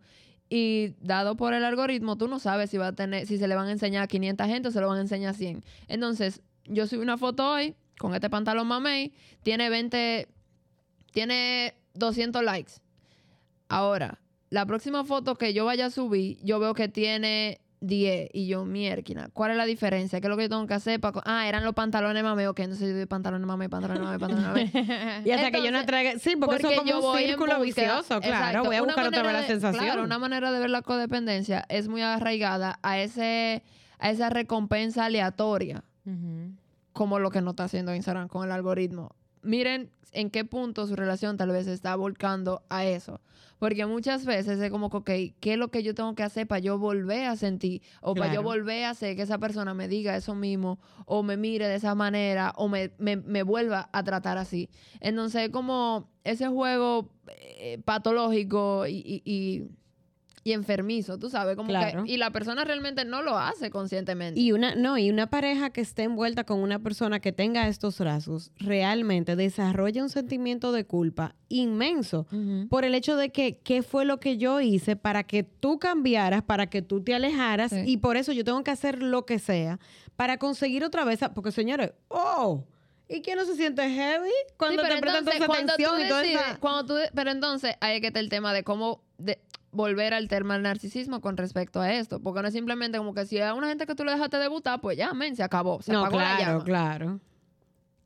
y 0.49 0.95
dado 0.99 1.37
por 1.37 1.53
el 1.53 1.63
algoritmo, 1.63 2.17
tú 2.17 2.27
no 2.27 2.37
sabes 2.39 2.69
si 2.69 2.77
va 2.77 2.87
a 2.87 2.91
tener 2.93 3.25
si 3.25 3.37
se 3.37 3.47
le 3.47 3.55
van 3.55 3.67
a 3.67 3.71
enseñar 3.71 4.03
a 4.03 4.07
500 4.07 4.47
gente 4.47 4.67
o 4.67 4.71
se 4.71 4.81
lo 4.81 4.87
van 4.89 4.97
a 4.97 5.01
enseñar 5.01 5.31
a 5.31 5.33
100. 5.33 5.63
Entonces, 5.87 6.41
yo 6.65 6.87
subí 6.87 7.01
una 7.01 7.17
foto 7.17 7.49
hoy 7.49 7.75
con 7.97 8.13
este 8.13 8.29
pantalón 8.29 8.67
mamey, 8.67 9.13
tiene 9.43 9.69
20 9.69 10.27
tiene 11.11 11.75
200 11.93 12.43
likes. 12.43 12.73
Ahora, 13.69 14.19
la 14.49 14.65
próxima 14.65 15.05
foto 15.05 15.35
que 15.35 15.53
yo 15.53 15.65
vaya 15.65 15.85
a 15.85 15.89
subir, 15.89 16.37
yo 16.43 16.59
veo 16.59 16.73
que 16.73 16.89
tiene 16.89 17.61
10 17.81 18.29
y 18.31 18.47
yo, 18.47 18.63
mierda, 18.63 19.29
¿cuál 19.33 19.51
es 19.51 19.57
la 19.57 19.65
diferencia? 19.65 20.21
¿Qué 20.21 20.27
es 20.27 20.29
lo 20.29 20.37
que 20.37 20.43
yo 20.43 20.49
tengo 20.49 20.67
que 20.67 20.75
hacer? 20.75 21.01
para 21.01 21.21
Ah, 21.25 21.47
eran 21.47 21.63
los 21.63 21.73
pantalones 21.73 22.23
mame, 22.23 22.47
ok, 22.47 22.59
entonces 22.59 22.89
yo 22.89 22.95
doy 22.95 23.07
pantalones 23.07 23.45
mame, 23.45 23.69
pantalones 23.69 24.03
mame, 24.03 24.19
pantalones 24.19 24.71
mame. 24.73 25.21
Y 25.25 25.31
hasta 25.31 25.51
que 25.51 25.63
yo 25.63 25.71
no 25.71 25.83
traiga. 25.85 26.19
Sí, 26.19 26.35
porque, 26.35 26.57
eso 26.57 26.69
es 26.69 26.79
como 26.79 27.11
un 27.11 27.17
círculo 27.17 27.59
vicioso, 27.59 28.21
claro. 28.21 28.35
Exacto. 28.35 28.63
Voy 28.65 28.75
a 28.75 28.83
Una 28.83 28.93
buscar 28.93 29.07
otra 29.07 29.23
vez 29.23 29.33
la 29.33 29.43
sensación. 29.43 29.83
Claro, 29.83 30.03
una 30.03 30.19
manera 30.19 30.51
de 30.51 30.59
ver 30.59 30.69
la 30.69 30.83
codependencia 30.83 31.65
es 31.69 31.87
muy 31.87 32.01
arraigada 32.01 32.79
a 32.83 32.99
ese 32.99 33.63
a 33.97 34.09
esa 34.09 34.29
recompensa 34.29 35.05
aleatoria 35.05 35.83
como 36.93 37.19
lo 37.19 37.29
que 37.29 37.41
no 37.41 37.51
está 37.51 37.65
haciendo 37.65 37.93
Instagram 37.93 38.27
con 38.27 38.45
el 38.45 38.51
algoritmo. 38.51 39.15
Miren 39.43 39.89
en 40.13 40.29
qué 40.29 40.43
punto 40.45 40.87
su 40.87 40.95
relación 40.95 41.37
tal 41.37 41.51
vez 41.51 41.65
se 41.65 41.73
está 41.73 41.95
volcando 41.95 42.63
a 42.69 42.85
eso. 42.85 43.21
Porque 43.59 43.85
muchas 43.85 44.25
veces 44.25 44.59
es 44.59 44.71
como 44.71 44.89
que, 44.89 44.97
ok, 44.97 45.35
¿qué 45.39 45.53
es 45.53 45.57
lo 45.57 45.69
que 45.69 45.83
yo 45.83 45.93
tengo 45.93 46.15
que 46.15 46.23
hacer 46.23 46.47
para 46.47 46.59
yo 46.59 46.79
volver 46.79 47.27
a 47.27 47.35
sentir? 47.35 47.83
O 48.01 48.15
para 48.15 48.33
yo 48.33 48.41
volver 48.43 48.85
a 48.85 48.89
hacer 48.89 49.15
que 49.15 49.21
esa 49.21 49.37
persona 49.37 49.75
me 49.75 49.87
diga 49.87 50.15
eso 50.15 50.33
mismo, 50.33 50.79
o 51.05 51.21
me 51.21 51.37
mire 51.37 51.67
de 51.67 51.75
esa 51.75 51.93
manera, 51.93 52.53
o 52.57 52.67
me, 52.67 52.91
me- 52.97 53.17
me 53.17 53.43
vuelva 53.43 53.89
a 53.93 54.03
tratar 54.03 54.39
así. 54.39 54.67
Entonces, 54.99 55.43
es 55.43 55.49
como 55.51 56.09
ese 56.23 56.47
juego 56.47 57.09
eh, 57.27 57.77
patológico 57.85 58.87
y, 58.87 58.95
y- 58.95 59.21
y- 59.25 59.67
y 60.43 60.53
enfermizo, 60.53 61.19
tú 61.19 61.29
sabes, 61.29 61.55
como 61.55 61.69
Claro. 61.69 62.03
que... 62.03 62.11
Y 62.11 62.17
la 62.17 62.31
persona 62.31 62.63
realmente 62.63 63.05
no 63.05 63.21
lo 63.21 63.37
hace 63.37 63.69
conscientemente. 63.69 64.39
Y 64.39 64.51
una, 64.53 64.73
no, 64.73 64.97
y 64.97 65.09
una 65.11 65.29
pareja 65.29 65.69
que 65.69 65.81
esté 65.81 66.03
envuelta 66.03 66.43
con 66.45 66.59
una 66.59 66.79
persona 66.79 67.19
que 67.19 67.31
tenga 67.31 67.67
estos 67.67 67.99
rasgos, 67.99 68.51
realmente 68.57 69.35
desarrolla 69.35 70.01
un 70.01 70.09
sentimiento 70.09 70.71
de 70.71 70.85
culpa 70.85 71.35
inmenso 71.49 72.25
por 72.69 72.85
el 72.85 72.95
hecho 72.95 73.15
de 73.17 73.29
que 73.31 73.59
qué 73.59 73.83
fue 73.83 74.03
lo 74.05 74.19
que 74.19 74.37
yo 74.37 74.61
hice 74.61 74.95
para 74.95 75.23
que 75.23 75.43
tú 75.43 75.77
cambiaras, 75.77 76.41
para 76.41 76.67
que 76.67 76.81
tú 76.81 77.03
te 77.03 77.13
alejaras, 77.13 77.69
Sí. 77.71 77.83
y 77.85 77.97
por 77.97 78.17
eso 78.17 78.31
yo 78.31 78.43
tengo 78.43 78.63
que 78.63 78.71
hacer 78.71 79.03
lo 79.03 79.25
que 79.27 79.37
sea 79.37 79.79
para 80.15 80.37
conseguir 80.37 80.83
otra 80.83 81.03
vez, 81.05 81.21
a- 81.23 81.33
porque 81.33 81.51
señores, 81.51 81.91
oh, 82.07 82.63
¿y 83.07 83.21
quién 83.21 83.37
no 83.37 83.45
se 83.45 83.55
siente 83.55 83.81
heavy 83.89 84.29
cuando 84.57 84.81
Sí, 84.81 84.89
te 84.89 84.97
prestan 85.01 85.25
toda 85.25 85.35
esa 85.37 85.45
atención 85.45 85.99
y 85.99 86.03
decides- 86.05 86.41
esa... 86.47 86.57
cuando 86.59 86.85
tú 86.85 86.93
pero 87.13 87.29
entonces 87.29 87.75
ahí 87.81 87.99
que 88.01 88.07
está 88.07 88.19
el 88.19 88.29
tema 88.29 88.53
de 88.53 88.63
cómo 88.63 89.03
de- 89.17 89.39
volver 89.71 90.13
al 90.13 90.27
tema 90.27 90.55
del 90.55 90.63
narcisismo 90.63 91.21
con 91.21 91.37
respecto 91.37 91.79
a 91.81 91.93
esto. 91.93 92.19
Porque 92.19 92.41
no 92.41 92.47
es 92.49 92.53
simplemente 92.53 92.97
como 92.97 93.13
que 93.13 93.25
si 93.25 93.39
a 93.39 93.53
una 93.53 93.67
gente 93.67 93.85
que 93.85 93.95
tú 93.95 94.03
le 94.03 94.11
dejaste 94.11 94.37
debutar, 94.37 94.81
pues 94.81 94.97
ya, 94.97 95.13
men, 95.13 95.35
se 95.35 95.43
acabó. 95.43 95.81
Se 95.81 95.91
No, 95.91 95.99
apagó 96.05 96.19
la 96.19 96.35
claro, 96.37 96.51
llama. 96.53 96.63
claro. 96.63 97.19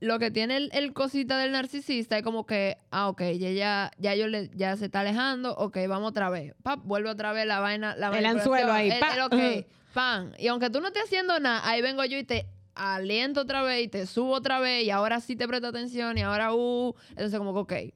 Lo 0.02 0.20
que 0.20 0.30
tiene 0.30 0.58
el, 0.58 0.70
el 0.74 0.94
cosita 0.94 1.38
del 1.38 1.54
narcisista 1.54 2.18
es 2.18 2.24
como 2.24 2.46
que, 2.46 2.78
ah, 2.92 3.08
ok, 3.08 3.22
ya, 3.40 3.50
ya, 3.52 3.92
ya, 3.98 4.14
yo 4.14 4.28
le, 4.28 4.52
ya 4.54 4.76
se 4.76 4.86
está 4.86 5.00
alejando, 5.00 5.56
ok, 5.56 5.78
vamos 5.88 6.10
otra 6.10 6.30
vez. 6.30 6.54
Pap, 6.62 6.82
vuelve 6.84 7.10
otra 7.10 7.32
vez 7.32 7.48
la 7.48 7.60
vaina. 7.62 7.96
La 7.96 8.10
El 8.16 8.26
anzuelo 8.26 8.72
ahí, 8.74 8.92
el- 8.92 9.00
pa. 9.00 9.14
el 9.16 9.22
ok, 9.22 9.66
pan. 9.94 10.34
Y 10.38 10.48
aunque 10.50 10.70
tú 10.70 10.82
no 10.82 10.88
estés 10.88 11.06
haciendo 11.06 11.40
nada, 11.40 11.68
ahí 11.68 11.82
vengo 11.82 12.04
yo 12.06 12.18
y 12.18 12.24
te 12.26 12.46
aliento 12.76 13.42
otra 13.42 13.64
vez 13.64 13.86
y 13.86 13.88
te 13.88 14.06
subo 14.06 14.34
otra 14.34 14.60
vez 14.60 14.84
y 14.84 14.90
ahora 14.92 15.22
sí 15.22 15.38
te 15.38 15.48
presto 15.48 15.68
atención 15.68 16.18
y 16.18 16.22
ahora, 16.22 16.54
uh. 16.54 16.94
Entonces, 17.12 17.40
como 17.40 17.54
que, 17.66 17.86
ok, 17.88 17.94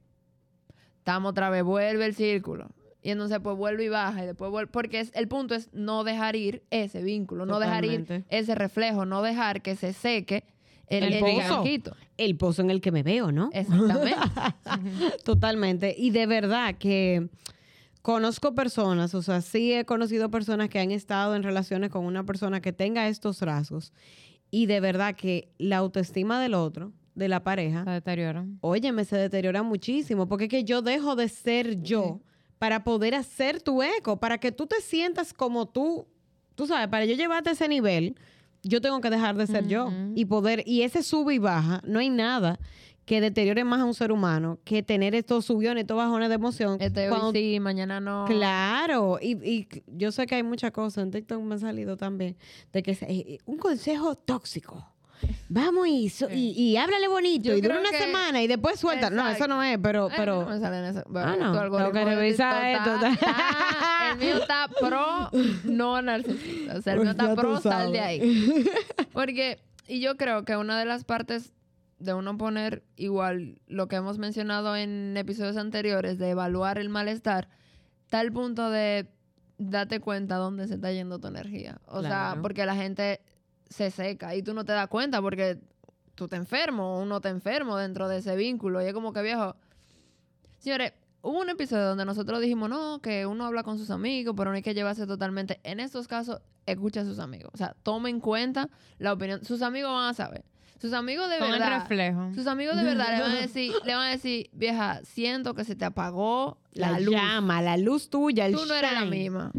estamos 1.00 1.32
otra 1.32 1.50
vez, 1.50 1.64
vuelve 1.64 2.06
el 2.06 2.16
círculo. 2.16 2.70
Y 3.02 3.12
entonces, 3.12 3.40
pues 3.42 3.56
vuelve 3.56 3.86
y 3.86 3.90
baja 3.90 4.24
y 4.24 4.28
después 4.28 4.52
vuelve. 4.52 4.72
Porque 4.72 5.00
es, 5.00 5.12
el 5.16 5.28
punto 5.28 5.56
es 5.56 5.70
no 5.74 6.04
dejar 6.04 6.36
ir 6.36 6.64
ese 6.70 7.02
vínculo, 7.02 7.46
no 7.46 7.60
dejar 7.60 7.86
ir 7.86 8.26
ese 8.30 8.56
reflejo, 8.56 9.06
no 9.06 9.22
dejar 9.22 9.62
que 9.62 9.76
se 9.76 9.94
seque 9.94 10.44
el, 10.88 11.04
El 11.06 11.14
el 11.14 11.20
pozo. 11.20 11.64
El 12.18 12.36
pozo 12.36 12.62
en 12.62 12.72
el 12.72 12.82
que 12.82 12.92
me 12.92 13.04
veo, 13.04 13.32
¿no? 13.32 13.50
Exactamente. 13.54 14.16
Totalmente. 15.24 15.96
Y 15.98 16.10
de 16.12 16.26
verdad 16.26 16.76
que 16.78 17.30
conozco 18.02 18.56
personas, 18.56 19.14
o 19.14 19.22
sea, 19.22 19.42
sí 19.42 19.74
he 19.74 19.86
conocido 19.86 20.30
personas 20.32 20.70
que 20.70 20.80
han 20.80 20.92
estado 20.92 21.36
en 21.36 21.44
relaciones 21.44 21.90
con 21.90 22.06
una 22.06 22.26
persona 22.26 22.62
que 22.62 22.74
tenga 22.74 23.08
estos 23.08 23.42
rasgos. 23.42 23.94
Y 24.52 24.66
de 24.66 24.80
verdad 24.80 25.16
que 25.16 25.54
la 25.58 25.78
autoestima 25.78 26.42
del 26.42 26.56
otro, 26.56 26.92
de 27.14 27.28
la 27.28 27.44
pareja, 27.44 27.84
Se 27.84 27.92
deteriora. 27.92 28.46
óyeme, 28.62 29.06
se 29.06 29.16
deteriora 29.18 29.62
muchísimo. 29.64 30.28
Porque 30.28 30.46
es 30.46 30.50
que 30.50 30.64
yo 30.64 30.82
dejo 30.82 31.16
de 31.16 31.30
ser 31.30 31.82
yo 31.82 32.22
para 32.60 32.84
poder 32.84 33.16
hacer 33.16 33.62
tu 33.62 33.82
eco, 33.82 34.18
para 34.20 34.38
que 34.38 34.52
tú 34.52 34.68
te 34.68 34.80
sientas 34.82 35.34
como 35.34 35.66
tú. 35.68 36.06
Tú 36.56 36.68
sabes, 36.68 36.88
para 36.90 37.06
yo 37.06 37.16
llevarte 37.16 37.50
a 37.50 37.54
ese 37.54 37.68
nivel, 37.68 38.16
yo 38.64 38.82
tengo 38.82 39.00
que 39.02 39.10
dejar 39.10 39.36
de 39.38 39.48
ser 39.48 39.68
yo 39.68 39.90
y 40.14 40.26
poder. 40.26 40.64
Y 40.68 40.82
ese 40.84 41.02
sube 41.02 41.34
y 41.36 41.40
baja, 41.40 41.82
no 41.86 42.00
hay 42.00 42.10
nada 42.10 42.60
que 43.06 43.22
deteriore 43.22 43.64
más 43.64 43.80
a 43.80 43.86
un 43.86 43.94
ser 43.96 44.12
humano 44.12 44.60
que 44.66 44.84
tener 44.84 45.16
estos 45.16 45.46
subiones, 45.46 45.82
estos 45.84 45.98
bajones 45.98 46.30
de 46.30 46.36
emoción. 46.36 46.78
Este 46.80 47.08
cuando- 47.10 47.28
hoy 47.30 47.34
sí, 47.34 47.60
mañana 47.60 48.00
no. 48.00 48.26
Claro, 48.28 49.18
y, 49.22 49.32
y 49.50 49.68
yo 49.88 50.12
sé 50.12 50.28
que 50.28 50.36
hay 50.36 50.44
muchas 50.44 50.72
cosas, 50.72 51.06
en 51.06 51.12
TikTok 51.12 51.42
me 51.42 51.56
ha 51.56 51.58
salido 51.58 51.98
también, 51.98 52.38
de 52.72 52.84
que 52.84 52.92
es 52.92 53.02
eh, 53.04 53.40
un 53.46 53.58
consejo 53.58 54.14
tóxico. 54.16 54.86
vamos 55.50 55.88
y, 55.88 56.10
so- 56.10 56.30
y, 56.30 56.52
y 56.52 56.78
háblale 56.78 57.08
bonito 57.08 57.50
Yo 57.50 57.56
y 57.56 57.62
dura 57.62 57.80
una 57.80 57.90
que- 57.90 57.98
semana 57.98 58.42
y 58.42 58.48
después 58.48 58.80
suelta. 58.80 59.10
No, 59.10 59.28
eso 59.28 59.48
no 59.48 59.62
es, 59.64 59.78
pero, 59.82 60.08
Ay, 60.10 60.14
pero 60.18 60.50
no 60.50 60.60
me 60.60 60.78
en 60.78 60.86
eso. 60.86 61.04
Ah, 61.16 61.36
no. 61.40 61.52
Tengo 61.54 61.92
que 61.92 62.06
revisar 62.06 62.66
esto. 62.66 62.96
está- 62.96 63.10
está- 63.12 64.12
el 64.12 64.18
mío 64.18 64.38
está 64.38 64.68
pro, 64.80 65.30
no 65.66 66.02
narcisista. 66.02 66.78
O 66.78 66.82
sea, 66.82 66.94
el 66.94 67.00
mío 67.02 67.14
Pues 67.16 67.28
está 67.30 67.36
pro, 67.42 67.60
sal 67.62 67.92
de 67.92 68.00
ahí. 68.00 68.66
Porque, 69.14 69.60
y 69.88 70.00
yo 70.02 70.18
creo 70.18 70.46
que 70.46 70.56
una 70.58 70.80
de 70.80 70.86
las 70.86 71.04
partes 71.04 71.54
de 72.00 72.14
uno 72.14 72.38
poner 72.38 72.84
igual 72.96 73.60
lo 73.68 73.88
que 73.88 73.98
hemos 73.98 74.18
mencionado 74.18 74.76
en 74.76 75.16
episodios 75.18 75.58
anteriores, 75.58 76.18
de 76.18 76.30
evaluar 76.30 76.78
el 76.80 76.90
malestar, 76.90 77.50
el 78.12 78.32
punto 78.32 78.70
de 78.70 79.08
date 79.58 80.00
cuenta 80.00 80.36
dónde 80.38 80.68
se 80.68 80.76
está 80.76 80.92
yendo 80.94 81.20
tu 81.20 81.28
energía. 81.28 81.82
O 81.88 82.02
sea, 82.02 82.38
porque 82.42 82.66
la 82.66 82.76
gente 82.76 83.22
se 83.70 83.92
seca 83.92 84.36
y 84.36 84.42
tú 84.44 84.54
no 84.54 84.66
te 84.66 84.72
das 84.74 84.88
cuenta 84.88 85.22
porque 85.22 85.60
tú 86.16 86.28
te 86.28 86.36
enfermo, 86.36 87.00
uno 87.02 87.22
te 87.22 87.30
enfermo 87.30 87.78
dentro 87.78 88.08
de 88.10 88.18
ese 88.18 88.36
vínculo. 88.36 88.82
Y 88.82 88.86
es 88.86 88.94
como 88.94 89.14
que 89.14 89.22
viejo. 89.22 89.56
Señores, 90.58 90.94
hubo 91.22 91.40
un 91.40 91.50
episodio 91.50 91.86
donde 91.86 92.06
nosotros 92.06 92.42
dijimos, 92.42 92.70
no, 92.70 93.00
que 93.02 93.26
uno 93.26 93.46
habla 93.46 93.64
con 93.64 93.78
sus 93.78 93.90
amigos, 93.92 94.34
pero 94.38 94.50
no 94.52 94.56
hay 94.56 94.62
que 94.62 94.74
llevarse 94.74 95.08
totalmente. 95.08 95.60
En 95.64 95.80
estos 95.80 96.08
casos, 96.08 96.42
escucha 96.66 97.02
a 97.02 97.06
sus 97.06 97.20
amigos. 97.20 97.52
O 97.54 97.58
sea, 97.58 97.76
tome 97.84 98.10
en 98.10 98.20
cuenta 98.20 98.70
la 98.98 99.14
opinión. 99.14 99.44
Sus 99.46 99.62
amigos 99.62 99.92
van 99.92 100.10
a 100.10 100.14
saber. 100.14 100.44
Sus 100.82 100.94
amigos 100.94 101.30
de 101.30 101.38
Son 101.40 101.48
el 101.48 101.60
verdad. 101.60 101.82
reflejo. 101.82 102.34
Sus 102.34 102.48
amigos 102.48 102.76
de 102.78 102.84
verdad 102.84 103.16
le 103.16 103.22
van 103.22 103.32
a 103.32 103.42
decir, 103.42 103.74
le 103.86 103.96
van 103.96 104.08
a 104.08 104.12
decir, 104.12 104.50
vieja, 104.54 105.02
siento 105.04 105.54
que 105.54 105.66
se 105.66 105.76
te 105.76 105.84
apagó 105.86 106.58
la, 106.72 106.92
la, 106.92 107.00
luz. 107.02 107.16
llama, 107.16 107.62
la 107.62 107.76
luz 107.78 108.10
tuya, 108.10 108.46
el 108.46 108.54
Tú 108.54 108.66
no 108.66 108.74
eres 108.74 108.94
la 108.94 109.02
shine. 109.04 109.12
misma. 109.18 109.52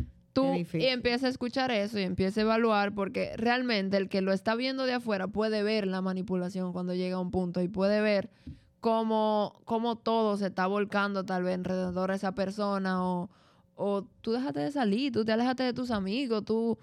Tú 0.43 0.55
y 0.79 0.87
empieza 0.87 1.27
a 1.27 1.31
escuchar 1.31 1.71
eso 1.71 1.99
y 1.99 2.03
empieza 2.03 2.41
a 2.41 2.43
evaluar 2.45 2.95
porque 2.95 3.33
realmente 3.37 3.97
el 3.97 4.09
que 4.09 4.21
lo 4.21 4.33
está 4.33 4.55
viendo 4.55 4.85
de 4.87 4.95
afuera 4.95 5.29
puede 5.29 5.63
ver 5.63 5.87
la 5.87 6.01
manipulación 6.03 6.73
cuando 6.73 6.95
llega 6.95 7.17
a 7.17 7.21
un 7.21 7.31
punto 7.31 7.61
y 7.63 7.69
puede 7.69 8.01
ver 8.01 8.31
cómo, 8.81 9.61
cómo 9.65 9.97
todo 9.97 10.37
se 10.37 10.47
está 10.47 10.67
volcando 10.67 11.25
tal 11.25 11.43
vez 11.43 11.55
alrededor 11.57 12.11
de 12.11 12.17
esa 12.17 12.33
persona 12.35 13.05
o, 13.05 13.29
o 13.75 14.03
tú 14.23 14.33
déjate 14.33 14.61
de 14.61 14.71
salir, 14.73 15.13
tú 15.13 15.25
te 15.25 15.33
alejaste 15.33 15.63
de 15.63 15.73
tus 15.73 15.91
amigos, 15.91 16.45
tú 16.45 16.79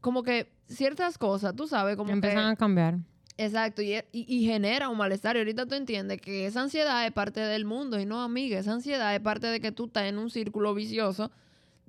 como 0.00 0.22
que 0.22 0.50
ciertas 0.66 1.18
cosas, 1.18 1.54
tú 1.54 1.66
sabes, 1.66 1.96
como 1.96 2.12
Empiezan 2.12 2.46
que 2.46 2.52
a 2.52 2.56
cambiar. 2.56 2.98
Exacto, 3.36 3.80
y, 3.82 3.94
y- 4.12 4.26
y 4.28 4.44
genera 4.44 4.88
un 4.88 4.98
malestar. 4.98 5.36
Y 5.36 5.38
ahorita 5.40 5.66
tú 5.66 5.74
entiendes 5.74 6.20
que 6.20 6.46
esa 6.46 6.60
ansiedad 6.60 7.06
es 7.06 7.12
parte 7.12 7.40
del 7.40 7.64
mundo 7.64 7.98
y 7.98 8.04
no, 8.04 8.20
amiga, 8.22 8.58
esa 8.58 8.72
ansiedad 8.72 9.14
es 9.14 9.20
parte 9.20 9.46
de 9.46 9.60
que 9.60 9.72
tú 9.72 9.86
estás 9.86 10.04
en 10.04 10.18
un 10.18 10.28
círculo 10.30 10.74
vicioso 10.74 11.30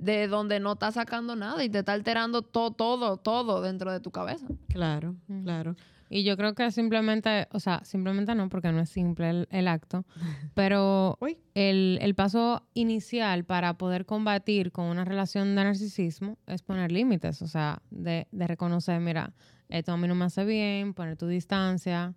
de 0.01 0.27
donde 0.27 0.59
no 0.59 0.73
estás 0.73 0.95
sacando 0.95 1.35
nada 1.35 1.63
y 1.63 1.69
te 1.69 1.79
está 1.79 1.93
alterando 1.93 2.41
todo, 2.41 2.71
todo, 2.71 3.17
todo 3.17 3.61
dentro 3.61 3.91
de 3.91 3.99
tu 3.99 4.09
cabeza. 4.09 4.47
Claro, 4.67 5.15
claro. 5.43 5.75
Y 6.09 6.23
yo 6.23 6.35
creo 6.35 6.55
que 6.55 6.71
simplemente, 6.71 7.47
o 7.51 7.59
sea, 7.59 7.81
simplemente 7.85 8.33
no, 8.33 8.49
porque 8.49 8.71
no 8.71 8.81
es 8.81 8.89
simple 8.89 9.29
el, 9.29 9.47
el 9.51 9.67
acto, 9.67 10.03
pero 10.55 11.19
el, 11.53 11.99
el 12.01 12.15
paso 12.15 12.63
inicial 12.73 13.45
para 13.45 13.77
poder 13.77 14.05
combatir 14.05 14.71
con 14.71 14.87
una 14.87 15.05
relación 15.05 15.55
de 15.55 15.63
narcisismo 15.63 16.37
es 16.47 16.63
poner 16.63 16.91
límites, 16.91 17.41
o 17.43 17.47
sea, 17.47 17.81
de, 17.91 18.27
de 18.31 18.47
reconocer, 18.47 18.99
mira, 18.99 19.33
esto 19.69 19.93
a 19.93 19.97
mí 19.97 20.07
no 20.07 20.15
me 20.15 20.25
hace 20.25 20.43
bien, 20.43 20.95
poner 20.95 21.15
tu 21.15 21.27
distancia, 21.27 22.15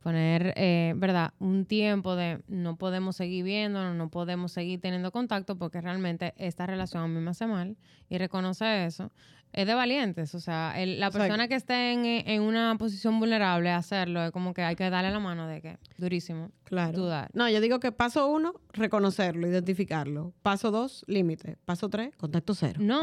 poner, 0.00 0.54
eh, 0.56 0.94
¿verdad? 0.96 1.32
Un 1.38 1.66
tiempo 1.66 2.16
de 2.16 2.42
no 2.48 2.76
podemos 2.76 3.16
seguir 3.16 3.44
viéndonos, 3.44 3.94
no 3.94 4.08
podemos 4.10 4.52
seguir 4.52 4.80
teniendo 4.80 5.12
contacto 5.12 5.56
porque 5.56 5.80
realmente 5.80 6.34
esta 6.36 6.66
relación 6.66 7.02
a 7.04 7.08
mí 7.08 7.20
me 7.20 7.30
hace 7.30 7.46
mal 7.46 7.76
y 8.08 8.18
reconocer 8.18 8.86
eso 8.86 9.12
es 9.52 9.66
de 9.66 9.74
valientes, 9.74 10.34
o 10.34 10.40
sea, 10.40 10.74
el- 10.76 11.00
la 11.00 11.10
persona 11.10 11.48
que 11.48 11.54
esté 11.56 11.92
en, 11.92 12.04
en 12.06 12.42
una 12.42 12.76
posición 12.78 13.18
vulnerable 13.18 13.70
a 13.70 13.76
hacerlo 13.78 14.22
es 14.24 14.30
como 14.30 14.54
que 14.54 14.62
hay 14.62 14.76
que 14.76 14.88
darle 14.90 15.10
la 15.10 15.18
mano 15.18 15.46
de 15.48 15.60
que 15.60 15.78
durísimo, 15.98 16.50
Claro. 16.64 16.92
dudar. 16.96 17.30
No, 17.34 17.48
yo 17.48 17.60
digo 17.60 17.80
que 17.80 17.90
paso 17.90 18.28
uno, 18.28 18.52
reconocerlo, 18.72 19.48
identificarlo. 19.48 20.32
Paso 20.42 20.70
dos, 20.70 21.04
límite. 21.08 21.56
Paso 21.64 21.88
tres, 21.88 22.14
contacto 22.16 22.54
cero. 22.54 22.78
No, 22.82 23.00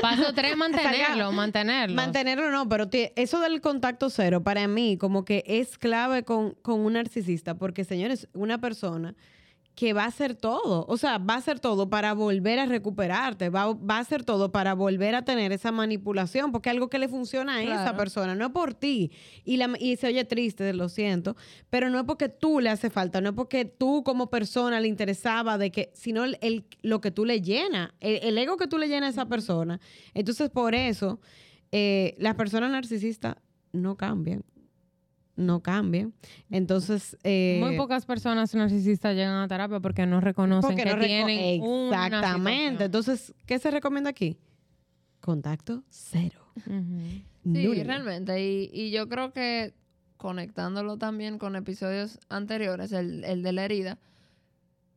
paso 0.00 0.32
tres, 0.34 0.56
mantenerlo, 0.56 1.30
mantenerlo. 1.32 1.94
Mantenerlo 1.96 2.50
no, 2.50 2.68
pero 2.68 2.88
eso 3.16 3.40
del 3.40 3.60
contacto 3.60 4.08
cero 4.08 4.42
para 4.42 4.66
mí 4.68 4.96
como 4.96 5.24
que 5.26 5.44
es 5.46 5.76
clave 5.78 6.22
con, 6.24 6.52
con 6.62 6.80
un 6.80 6.94
narcisista, 6.94 7.54
porque 7.56 7.84
señores, 7.84 8.28
una 8.32 8.58
persona 8.58 9.14
que 9.74 9.94
va 9.94 10.04
a 10.04 10.08
hacer 10.08 10.34
todo, 10.34 10.84
o 10.86 10.96
sea, 10.98 11.16
va 11.16 11.32
a 11.34 11.36
hacer 11.38 11.58
todo 11.58 11.88
para 11.88 12.12
volver 12.12 12.58
a 12.58 12.66
recuperarte, 12.66 13.48
va, 13.48 13.72
va 13.72 13.96
a 13.96 14.00
hacer 14.00 14.22
todo 14.22 14.52
para 14.52 14.74
volver 14.74 15.14
a 15.14 15.24
tener 15.24 15.50
esa 15.50 15.72
manipulación, 15.72 16.52
porque 16.52 16.68
es 16.68 16.74
algo 16.74 16.90
que 16.90 16.98
le 16.98 17.08
funciona 17.08 17.54
a 17.56 17.62
esa 17.62 17.96
persona, 17.96 18.34
no 18.34 18.44
es 18.46 18.52
por 18.52 18.74
ti. 18.74 19.10
Y, 19.44 19.56
la, 19.56 19.70
y 19.80 19.96
se 19.96 20.08
oye 20.08 20.24
triste, 20.26 20.74
lo 20.74 20.90
siento, 20.90 21.36
pero 21.70 21.88
no 21.88 21.98
es 21.98 22.04
porque 22.04 22.28
tú 22.28 22.60
le 22.60 22.68
hace 22.68 22.90
falta, 22.90 23.22
no 23.22 23.30
es 23.30 23.34
porque 23.34 23.64
tú 23.64 24.02
como 24.04 24.28
persona 24.28 24.78
le 24.78 24.88
interesaba 24.88 25.56
de 25.56 25.70
que, 25.70 25.90
sino 25.94 26.24
el, 26.24 26.36
el- 26.42 26.66
lo 26.82 27.00
que 27.00 27.10
tú 27.10 27.24
le 27.24 27.40
llena, 27.40 27.94
el, 28.00 28.16
el 28.22 28.36
ego 28.36 28.58
que 28.58 28.66
tú 28.66 28.76
le 28.76 28.88
llenas 28.88 29.06
a 29.16 29.22
esa 29.22 29.26
persona. 29.30 29.80
Entonces, 30.12 30.50
por 30.50 30.74
eso, 30.74 31.18
eh, 31.72 32.14
las 32.18 32.34
personas 32.34 32.70
narcisistas 32.70 33.36
no 33.72 33.96
cambian. 33.96 34.44
No 35.42 35.60
cambian. 35.60 36.12
Entonces, 36.50 37.16
eh, 37.24 37.58
Muy 37.62 37.76
pocas 37.76 38.06
personas 38.06 38.54
narcisistas 38.54 39.14
llegan 39.14 39.34
a 39.42 39.48
terapia 39.48 39.80
porque 39.80 40.06
no 40.06 40.20
reconocen 40.20 40.70
porque 40.70 40.84
que 40.84 40.90
no 40.90 40.96
reco- 40.96 41.06
tienen 41.06 41.62
Exactamente. 41.62 42.84
Entonces, 42.84 43.34
¿qué 43.46 43.58
se 43.58 43.70
recomienda 43.70 44.10
aquí? 44.10 44.38
Contacto 45.20 45.84
cero. 45.88 46.40
Sí, 47.44 47.82
realmente. 47.84 48.40
Y, 48.42 48.70
y 48.72 48.90
yo 48.90 49.08
creo 49.08 49.32
que 49.32 49.74
conectándolo 50.16 50.96
también 50.98 51.38
con 51.38 51.56
episodios 51.56 52.18
anteriores, 52.28 52.92
el, 52.92 53.24
el 53.24 53.42
de 53.42 53.52
la 53.52 53.64
herida, 53.64 53.98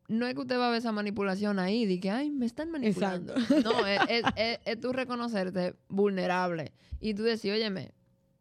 no 0.08 0.27
es 0.27 0.36
que 0.36 0.41
usted 0.41 0.60
va 0.60 0.67
a 0.67 0.69
ver 0.69 0.77
esa 0.79 0.91
manipulación 0.91 1.58
ahí, 1.58 1.86
de 1.88 1.99
que, 1.99 2.12
ay, 2.12 2.29
me 2.29 2.45
están 2.45 2.69
manipulando. 2.69 3.34
No, 3.63 3.88
es, 3.88 3.99
es, 4.10 4.23
es- 4.36 4.60
es 4.65 4.79
tú 4.79 4.93
reconocerte 4.93 5.73
vulnerable. 5.89 6.73
Y 6.99 7.15
tú 7.15 7.23
decir, 7.23 7.53
óyeme, 7.53 7.91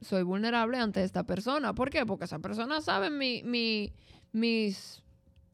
soy 0.04 0.22
vulnerable 0.22 0.78
ante 0.78 1.02
esta 1.02 1.24
persona. 1.24 1.74
¿Por 1.74 1.90
qué? 1.90 2.06
Porque 2.06 2.24
esa 2.26 2.38
persona 2.38 2.80
sabe 2.80 3.10
mi, 3.10 3.42
mi, 3.42 3.92
mis 4.32 5.00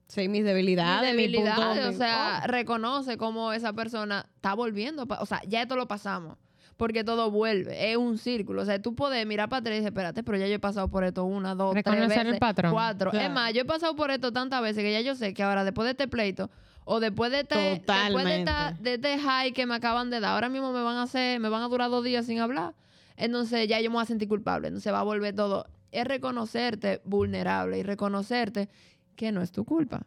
Sí, 0.09 0.29
mis 0.29 0.43
debilidades. 0.45 1.15
mis 1.15 1.29
mi 1.31 1.37
punto- 1.37 1.51
debilidades, 1.61 1.95
o 1.95 1.99
sea, 1.99 2.43
oh. 2.43 2.47
reconoce 2.49 3.17
cómo 3.17 3.53
esa 3.53 3.73
persona 3.73 4.27
está 4.35 4.55
volviendo, 4.55 5.07
o 5.21 5.27
sea, 5.27 5.41
ya 5.47 5.63
esto 5.63 5.77
lo 5.77 5.87
pasamos, 5.87 6.37
porque 6.77 7.05
todo 7.05 7.31
vuelve, 7.31 7.93
es 7.93 7.97
un 7.97 8.19
círculo, 8.19 8.63
o 8.63 8.65
sea, 8.65 8.83
tú 8.83 8.97
puedes 8.97 9.25
mirar 9.25 9.49
para 9.49 9.61
atrás 9.61 9.75
y 9.75 9.77
decir, 9.77 9.89
espérate, 9.91 10.25
pero 10.25 10.37
ya 10.37 10.49
yo 10.49 10.55
he 10.55 10.59
pasado 10.59 10.89
por 10.89 11.05
esto 11.05 11.25
una, 11.25 11.55
dos, 11.55 11.75
tres 11.75 11.85
Reconocer 11.85 12.09
veces, 12.09 12.33
el 12.35 12.39
patrón. 12.41 12.73
cuatro, 12.73 13.11
es 13.13 13.19
Claro. 13.21 13.35
más, 13.35 13.53
yo 13.53 13.61
he 13.61 13.65
pasado 13.65 13.95
por 13.95 14.11
esto 14.11 14.33
tantas 14.33 14.61
veces 14.63 14.83
que 14.83 14.93
ya 14.93 15.01
yo 15.01 15.15
sé 15.15 15.33
que 15.33 15.45
ahora 15.45 15.63
después 15.63 15.85
de 15.85 15.93
este 15.93 16.09
pleito, 16.09 16.51
o 16.85 16.99
después 16.99 17.31
de 17.31 17.41
este, 17.43 17.81
después 17.87 18.25
de, 18.25 18.39
esta- 18.41 18.73
de 18.81 18.95
este 18.95 19.17
high 19.17 19.53
que 19.53 19.65
me 19.67 19.77
acaban 19.77 20.11
de 20.11 20.19
dar, 20.19 20.33
ahora 20.33 20.49
mismo 20.49 20.73
me 20.73 20.83
van 20.83 20.97
a 20.97 21.03
hacer, 21.03 21.39
me 21.39 21.49
van 21.51 21.63
a 21.63 21.69
durar 21.69 21.89
dos 21.89 22.03
días 22.03 22.27
sin 22.27 22.41
hablar, 22.41 22.75
entonces 23.21 23.69
ya 23.69 23.81
yo 23.81 23.91
me 23.91 23.95
voy 23.95 24.03
a 24.03 24.07
sentir 24.07 24.29
culpable, 24.29 24.69
entonces 24.69 24.93
va 24.93 25.01
a 25.01 25.05
volver 25.05 25.35
todo, 25.35 25.67
es 25.93 26.05
reconocerte 26.05 27.01
vulnerable 27.05 27.79
y 27.79 27.83
reconocerte 27.83 28.69
que 29.17 29.31
no 29.33 29.43
es 29.43 29.53
tu 29.53 29.65
culpa 29.65 30.07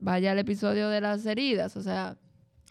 vaya 0.00 0.32
al 0.32 0.38
episodio 0.38 0.88
de 0.88 1.00
las 1.00 1.24
heridas, 1.26 1.76
o 1.76 1.82
sea, 1.82 2.16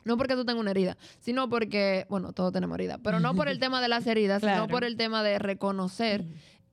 no 0.03 0.17
porque 0.17 0.33
tú 0.35 0.45
tengas 0.45 0.61
una 0.61 0.71
herida, 0.71 0.97
sino 1.19 1.47
porque, 1.49 2.05
bueno, 2.09 2.33
todos 2.33 2.51
tenemos 2.51 2.75
heridas, 2.75 2.99
pero 3.03 3.19
no 3.19 3.35
por 3.35 3.47
el 3.47 3.59
tema 3.59 3.81
de 3.81 3.87
las 3.87 4.07
heridas, 4.07 4.41
Claro. 4.41 4.63
sino 4.63 4.67
por 4.67 4.83
el 4.83 4.97
tema 4.97 5.21
de 5.23 5.37
reconocer 5.37 6.25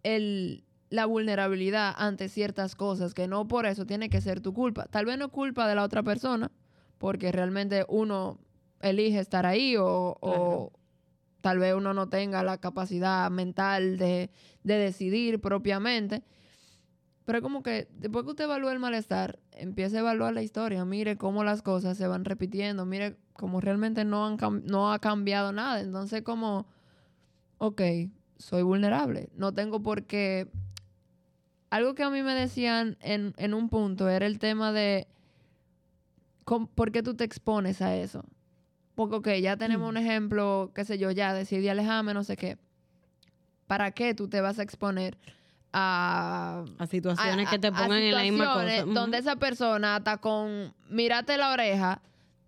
el, 0.03 0.65
la 0.89 1.05
vulnerabilidad 1.07 1.95
ante 1.99 2.29
ciertas 2.29 2.75
cosas, 2.75 3.13
que 3.13 3.29
no 3.29 3.47
por 3.47 3.67
eso 3.67 3.85
tiene 3.85 4.09
que 4.09 4.21
ser 4.21 4.41
tu 4.41 4.55
culpa. 4.55 4.87
Tal 4.87 5.05
vez 5.05 5.19
no 5.19 5.27
es 5.27 5.31
culpa 5.31 5.69
de 5.69 5.75
la 5.75 5.83
otra 5.85 6.03
persona, 6.03 6.51
porque 6.99 7.31
realmente 7.33 7.85
uno 7.89 8.39
elige 8.81 9.19
estar 9.19 9.45
ahí 9.45 9.77
o, 9.77 10.17
o 10.21 10.73
tal 11.47 11.61
vez 11.61 11.75
uno 11.75 11.95
no 11.95 12.09
tenga 12.09 12.43
la 12.43 12.59
capacidad 12.59 13.31
mental 13.31 13.99
de, 13.99 14.31
de 14.65 14.75
decidir 14.79 15.41
propiamente. 15.41 16.25
Pero 17.25 17.39
es 17.39 17.43
como 17.43 17.63
que 17.63 17.87
después 17.93 18.25
que 18.25 18.31
usted 18.31 18.45
evalúa 18.47 18.73
el 18.73 18.81
malestar, 18.81 19.39
empiece 19.53 19.97
a 19.97 20.01
evaluar 20.01 20.35
la 20.35 20.43
historia. 20.43 20.85
Mire 20.85 21.17
cómo 21.17 21.45
las 21.45 21.63
cosas 21.63 21.97
se 21.97 22.09
van 22.09 22.25
repitiendo. 22.25 22.85
Mire 22.85 23.17
cómo 23.33 23.61
realmente 23.61 24.05
no, 24.05 24.27
han 24.27 24.39
no 24.65 24.93
ha 24.93 24.99
cambiado 24.99 25.53
nada. 25.53 25.79
Entonces, 25.79 26.23
como, 26.23 26.67
ok, 27.59 27.81
soy 28.39 28.63
vulnerable. 28.63 29.29
No 29.37 29.55
tengo 29.55 29.81
por 29.81 30.03
qué. 30.03 30.51
Algo 31.71 31.95
que 31.95 32.03
a 32.03 32.11
mí 32.11 32.23
me 32.23 32.35
decían 32.35 32.99
en, 33.03 33.35
en 33.37 33.55
un 33.55 33.69
punto 33.69 34.09
era 34.09 34.27
el 34.27 34.41
tema 34.41 34.73
de 34.73 35.07
por 36.75 36.91
qué 36.91 37.05
tú 37.05 37.15
te 37.15 37.23
expones 37.23 37.83
a 37.83 37.95
eso. 37.95 38.25
Porque, 38.97 39.15
ok, 39.17 39.29
ya 39.41 39.57
tenemos 39.57 39.89
un 39.89 39.97
ejemplo, 39.99 40.73
qué 40.75 40.85
sé 40.85 40.99
yo, 40.99 41.13
ya 41.13 41.33
decidí 41.35 41.69
alejarme, 41.69 42.13
no 42.15 42.25
sé 42.25 42.37
qué. 42.37 42.59
¿Para 43.69 43.93
qué 43.93 44.15
tú 44.15 44.27
te 44.29 44.41
vas 44.41 44.59
a 44.59 44.63
exponer 44.63 45.17
a 45.73 46.65
A 46.79 46.87
situaciones 46.87 47.47
a- 47.47 47.51
que 47.51 47.59
te 47.59 47.69
a 47.69 47.73
pongan 47.73 48.03
en 48.03 48.15
la 48.15 48.23
misma 48.23 48.55
cosa. 48.55 48.85
Donde 48.87 49.19
esa 49.19 49.37
persona 49.37 49.97
hasta 49.97 50.17
con 50.19 50.73
mirate 50.89 51.37
la 51.37 51.53
oreja 51.53 52.01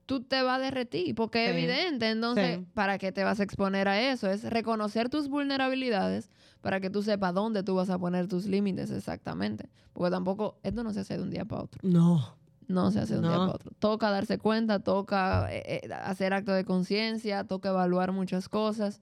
tú 0.06 0.22
te 0.22 0.40
vas 0.40 0.56
a 0.58 0.62
derretir, 0.62 1.14
porque 1.14 1.44
es 1.44 1.50
evidente. 1.50 2.08
Entonces, 2.08 2.56
Sí. 2.60 2.66
¿para 2.72 2.96
qué 2.96 3.12
te 3.12 3.24
vas 3.24 3.40
a 3.40 3.42
exponer 3.42 3.88
a 3.88 4.00
eso? 4.00 4.30
Es 4.30 4.42
reconocer 4.44 5.10
tus 5.10 5.28
vulnerabilidades 5.28 6.30
para 6.62 6.80
que 6.80 6.88
tú 6.88 7.02
sepas 7.02 7.34
dónde 7.34 7.62
tú 7.62 7.74
vas 7.74 7.90
a 7.90 7.98
poner 7.98 8.26
tus 8.26 8.46
límites 8.46 8.90
exactamente. 8.90 9.68
Porque 9.92 10.10
tampoco, 10.10 10.56
esto 10.62 10.82
no 10.82 10.94
se 10.94 11.00
hace 11.00 11.18
de 11.18 11.22
un 11.24 11.28
día 11.30 11.44
para 11.44 11.62
otro. 11.64 11.78
No. 11.82 12.34
No 12.68 12.90
se 12.90 13.00
hace 13.00 13.14
de 13.14 13.20
un 13.20 13.28
día 13.28 13.36
para 13.36 13.52
otro. 13.52 13.72
Toca 13.78 14.10
darse 14.10 14.38
cuenta, 14.38 14.80
toca 14.80 15.48
eh, 15.50 15.80
eh, 15.84 15.92
hacer 15.92 16.34
acto 16.34 16.52
de 16.52 16.64
conciencia, 16.64 17.44
toca 17.44 17.70
evaluar 17.70 18.12
muchas 18.12 18.48
cosas 18.48 19.00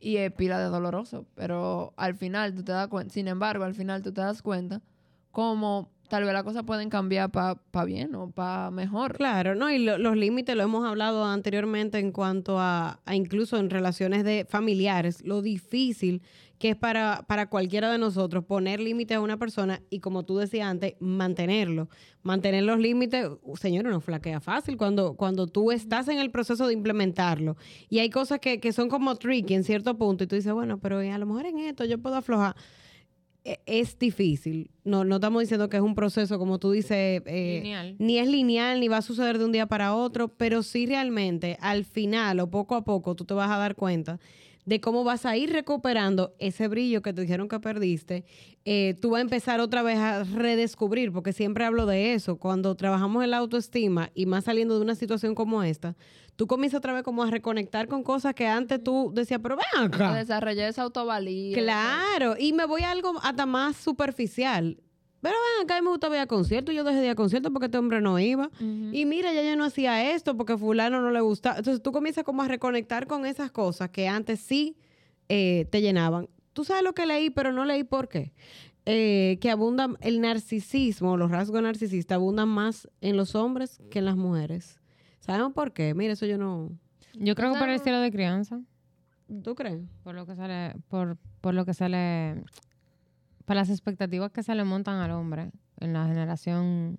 y 0.00 0.16
es 0.16 0.32
pila 0.32 0.58
de 0.58 0.66
doloroso. 0.66 1.24
Pero 1.34 1.94
al 1.96 2.16
final 2.16 2.54
tú 2.54 2.64
te 2.64 2.72
das 2.72 2.88
cuenta, 2.88 3.14
sin 3.14 3.28
embargo, 3.28 3.64
al 3.64 3.74
final 3.74 4.02
tú 4.02 4.12
te 4.12 4.20
das 4.20 4.42
cuenta 4.42 4.82
cómo 5.30 5.93
tal 6.08 6.24
vez 6.24 6.32
las 6.32 6.42
cosas 6.44 6.64
pueden 6.64 6.90
cambiar 6.90 7.30
para 7.30 7.56
bien 7.84 8.14
o 8.14 8.30
para 8.30 8.70
mejor. 8.70 9.16
Claro, 9.16 9.54
no, 9.54 9.70
y 9.70 9.78
lo- 9.78 9.98
los 9.98 10.16
límites 10.16 10.54
lo 10.56 10.62
hemos 10.62 10.84
hablado 10.86 11.24
anteriormente 11.24 11.98
en 11.98 12.12
cuanto 12.12 12.58
a, 12.58 13.00
incluso 13.12 13.56
en 13.58 13.70
relaciones 13.70 14.24
de 14.24 14.46
familiares, 14.48 15.22
lo 15.24 15.42
difícil 15.42 16.22
que 16.58 16.70
es 16.70 16.76
para, 16.76 17.24
para 17.26 17.50
cualquiera 17.50 17.90
de 17.90 17.98
nosotros 17.98 18.44
poner 18.44 18.78
límites 18.80 19.16
a 19.16 19.20
una 19.20 19.36
persona 19.38 19.82
y 19.90 19.98
como 19.98 20.22
tú 20.22 20.38
decías 20.38 20.68
antes, 20.68 20.94
mantenerlo. 21.00 21.88
Mantener 22.22 22.62
los 22.62 22.78
límites, 22.78 23.28
uh, 23.42 23.56
señor, 23.56 23.84
no 23.84 24.00
flaquea 24.00 24.40
fácil 24.40 24.76
cuando, 24.76 25.14
cuando 25.14 25.46
tú 25.46 25.72
estás 25.72 26.08
en 26.08 26.20
el 26.20 26.30
proceso 26.30 26.66
de 26.68 26.72
implementarlo. 26.72 27.56
Y 27.90 27.98
hay 27.98 28.08
cosas 28.08 28.38
que, 28.38 28.60
que 28.60 28.72
son 28.72 28.88
como 28.88 29.16
tricky 29.16 29.52
en 29.54 29.64
cierto 29.64 29.98
punto 29.98 30.24
y 30.24 30.26
tú 30.26 30.36
dices, 30.36 30.52
bueno, 30.52 30.78
pero 30.78 31.00
a 31.00 31.18
lo 31.18 31.26
mejor 31.26 31.44
en 31.46 31.58
esto 31.58 31.84
yo 31.84 31.98
puedo 31.98 32.16
aflojar. 32.16 32.54
E- 33.44 33.60
Es 33.66 33.98
difícil. 33.98 34.70
No, 34.84 35.04
no 35.04 35.16
estamos 35.16 35.42
diciendo 35.42 35.68
que 35.68 35.76
es 35.76 35.82
un 35.82 35.94
proceso, 35.94 36.38
como 36.38 36.58
tú 36.58 36.70
dices, 36.70 37.22
eh, 37.26 37.60
ni 37.98 38.18
es 38.18 38.28
lineal, 38.28 38.80
ni 38.80 38.88
va 38.88 38.98
a 38.98 39.02
suceder 39.02 39.38
de 39.38 39.44
un 39.44 39.52
día 39.52 39.66
para 39.66 39.94
otro, 39.94 40.28
pero 40.28 40.62
sí 40.62 40.86
realmente 40.86 41.58
al 41.60 41.84
final 41.84 42.40
o 42.40 42.50
poco 42.50 42.74
a 42.74 42.84
poco 42.84 43.14
tú 43.14 43.24
te 43.24 43.34
vas 43.34 43.50
a 43.50 43.58
dar 43.58 43.74
cuenta 43.74 44.18
de 44.64 44.80
cómo 44.80 45.04
vas 45.04 45.26
a 45.26 45.36
ir 45.36 45.52
recuperando 45.52 46.34
ese 46.38 46.68
brillo 46.68 47.02
que 47.02 47.12
te 47.12 47.22
dijeron 47.22 47.48
que 47.48 47.60
perdiste. 47.60 48.24
Eh, 48.64 48.94
tú 49.00 49.10
vas 49.10 49.18
a 49.18 49.22
empezar 49.22 49.60
otra 49.60 49.82
vez 49.82 49.98
a 49.98 50.24
redescubrir, 50.24 51.12
porque 51.12 51.32
siempre 51.32 51.64
hablo 51.64 51.86
de 51.86 52.14
eso, 52.14 52.36
cuando 52.36 52.74
trabajamos 52.74 53.22
en 53.24 53.30
la 53.30 53.38
autoestima 53.38 54.10
y 54.14 54.26
más 54.26 54.44
saliendo 54.44 54.76
de 54.76 54.82
una 54.82 54.94
situación 54.94 55.34
como 55.34 55.62
esta, 55.62 55.96
tú 56.36 56.46
comienzas 56.46 56.78
otra 56.78 56.92
vez 56.92 57.02
como 57.02 57.22
a 57.22 57.30
reconectar 57.30 57.88
con 57.88 58.02
cosas 58.02 58.34
que 58.34 58.46
antes 58.46 58.82
tú 58.82 59.12
decías, 59.14 59.40
pero 59.42 59.56
ven 59.56 59.84
acá. 59.84 60.14
desarrollar 60.14 60.70
esa 60.70 60.82
autovalía. 60.82 61.56
Claro, 61.56 62.36
y 62.38 62.52
me 62.52 62.64
voy 62.64 62.82
a 62.82 62.90
algo 62.90 63.14
hasta 63.22 63.46
más 63.46 63.76
superficial. 63.76 64.78
Pero 65.24 65.36
ven 65.36 65.64
acá, 65.64 65.78
a 65.78 65.80
mí 65.80 65.84
me 65.86 65.90
gusta 65.90 66.10
ver 66.10 66.20
a 66.20 66.26
conciertos, 66.26 66.74
yo 66.74 66.84
dejé 66.84 66.98
de 66.98 67.06
ir 67.06 67.10
a 67.12 67.14
conciertos 67.14 67.50
porque 67.50 67.64
este 67.64 67.78
hombre 67.78 68.02
no 68.02 68.18
iba. 68.18 68.50
Y 68.60 69.06
mira, 69.06 69.32
ya 69.32 69.42
yo 69.42 69.56
no 69.56 69.64
hacía 69.64 70.12
esto 70.12 70.36
porque 70.36 70.58
fulano 70.58 71.00
no 71.00 71.10
le 71.10 71.22
gustaba. 71.22 71.56
Entonces 71.56 71.82
tú 71.82 71.92
comienzas 71.92 72.24
como 72.24 72.42
a 72.42 72.46
reconectar 72.46 73.06
con 73.06 73.24
esas 73.24 73.50
cosas 73.50 73.88
que 73.88 74.06
antes 74.06 74.40
sí 74.40 74.76
eh, 75.30 75.66
te 75.70 75.80
llenaban. 75.80 76.28
Tú 76.52 76.62
sabes 76.62 76.84
lo 76.84 76.92
que 76.92 77.06
leí, 77.06 77.30
pero 77.30 77.52
no 77.52 77.64
leí 77.64 77.84
por 77.84 78.10
qué. 78.10 78.34
Eh, 78.84 79.38
que 79.40 79.50
abundan 79.50 79.96
el 80.02 80.20
narcisismo, 80.20 81.16
los 81.16 81.30
rasgos 81.30 81.62
narcisistas 81.62 82.16
abundan 82.16 82.50
más 82.50 82.86
en 83.00 83.16
los 83.16 83.34
hombres 83.34 83.80
que 83.90 84.00
en 84.00 84.04
las 84.04 84.16
mujeres. 84.16 84.78
¿Sabemos 85.20 85.54
por 85.54 85.72
qué? 85.72 85.94
Mira, 85.94 86.12
eso 86.12 86.26
yo 86.26 86.36
no... 86.36 86.68
Yo 87.14 87.34
creo 87.34 87.54
que 87.54 87.58
por 87.58 87.70
el 87.70 87.76
estilo 87.76 87.98
de 88.00 88.12
crianza. 88.12 88.60
¿Tú 89.42 89.54
crees? 89.54 89.80
Por 90.02 90.14
lo 90.16 90.26
que 90.26 90.36
se 90.36 90.46
le, 90.46 90.74
por, 90.88 91.16
por 91.40 91.54
lo 91.54 91.64
que 91.64 91.72
se 91.72 91.88
por 93.44 93.56
las 93.56 93.70
expectativas 93.70 94.30
que 94.30 94.42
se 94.42 94.54
le 94.54 94.64
montan 94.64 94.96
al 95.00 95.10
hombre 95.10 95.50
en 95.80 95.92
la 95.92 96.06
generación 96.06 96.98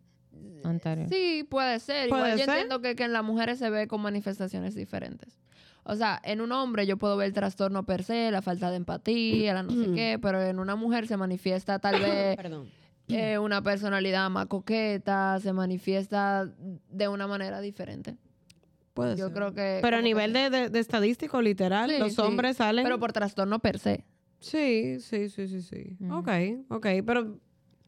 anterior. 0.63 1.08
Sí, 1.10 1.45
puede 1.49 1.79
ser. 1.79 2.10
Puede 2.10 2.21
Igual 2.21 2.31
yo 2.39 2.45
ser. 2.45 2.49
entiendo 2.49 2.81
que, 2.81 2.95
que 2.95 3.03
en 3.03 3.13
las 3.13 3.23
mujeres 3.23 3.60
se 3.60 3.69
ve 3.69 3.88
con 3.88 4.01
manifestaciones 4.01 4.75
diferentes. 4.75 5.39
O 5.84 5.95
sea, 5.95 6.19
en 6.23 6.41
un 6.41 6.51
hombre 6.51 6.88
yo 6.88 6.97
puedo 6.97 7.15
ver 7.15 7.27
el 7.27 7.34
trastorno 7.34 7.84
per 7.86 8.03
se, 8.03 8.31
la 8.31 8.41
falta 8.41 8.71
de 8.71 8.77
empatía, 8.77 9.53
la 9.53 9.62
no 9.63 9.71
sé 9.71 9.91
qué, 9.93 10.17
pero 10.19 10.41
en 10.41 10.60
una 10.60 10.75
mujer 10.75 11.08
se 11.08 11.15
manifiesta 11.15 11.77
tal 11.77 11.99
vez 12.01 12.38
eh, 13.08 13.38
una 13.38 13.62
personalidad 13.62 14.29
más 14.31 14.47
coqueta, 14.47 15.39
se 15.39 15.53
manifiesta 15.53 16.49
de 16.89 17.08
una 17.08 17.27
manera 17.27 17.62
diferente. 17.62 18.17
Puede 18.95 19.15
Yo 19.15 19.27
ser. 19.27 19.36
creo 19.36 19.53
que... 19.53 19.79
Pero 19.84 19.97
a 19.97 20.01
nivel 20.01 20.34
que- 20.34 20.39
de, 20.39 20.49
de- 20.49 20.69
de 20.69 20.79
estadístico, 20.79 21.41
literal, 21.41 21.89
Sí, 21.91 21.97
los 21.99 22.13
sí. 22.15 22.21
hombres 22.21 22.58
salen... 22.58 22.84
Pero 22.84 22.97
por 22.97 23.12
trastorno 23.13 23.60
per 23.60 23.77
se. 23.77 24.05
Sí, 24.39 25.00
sí, 25.00 25.30
sí, 25.30 25.48
sí, 25.48 25.62
sí. 25.62 25.98
Ujú. 26.00 26.15
Ok, 26.17 26.30
ok, 26.69 26.88
pero 27.06 27.39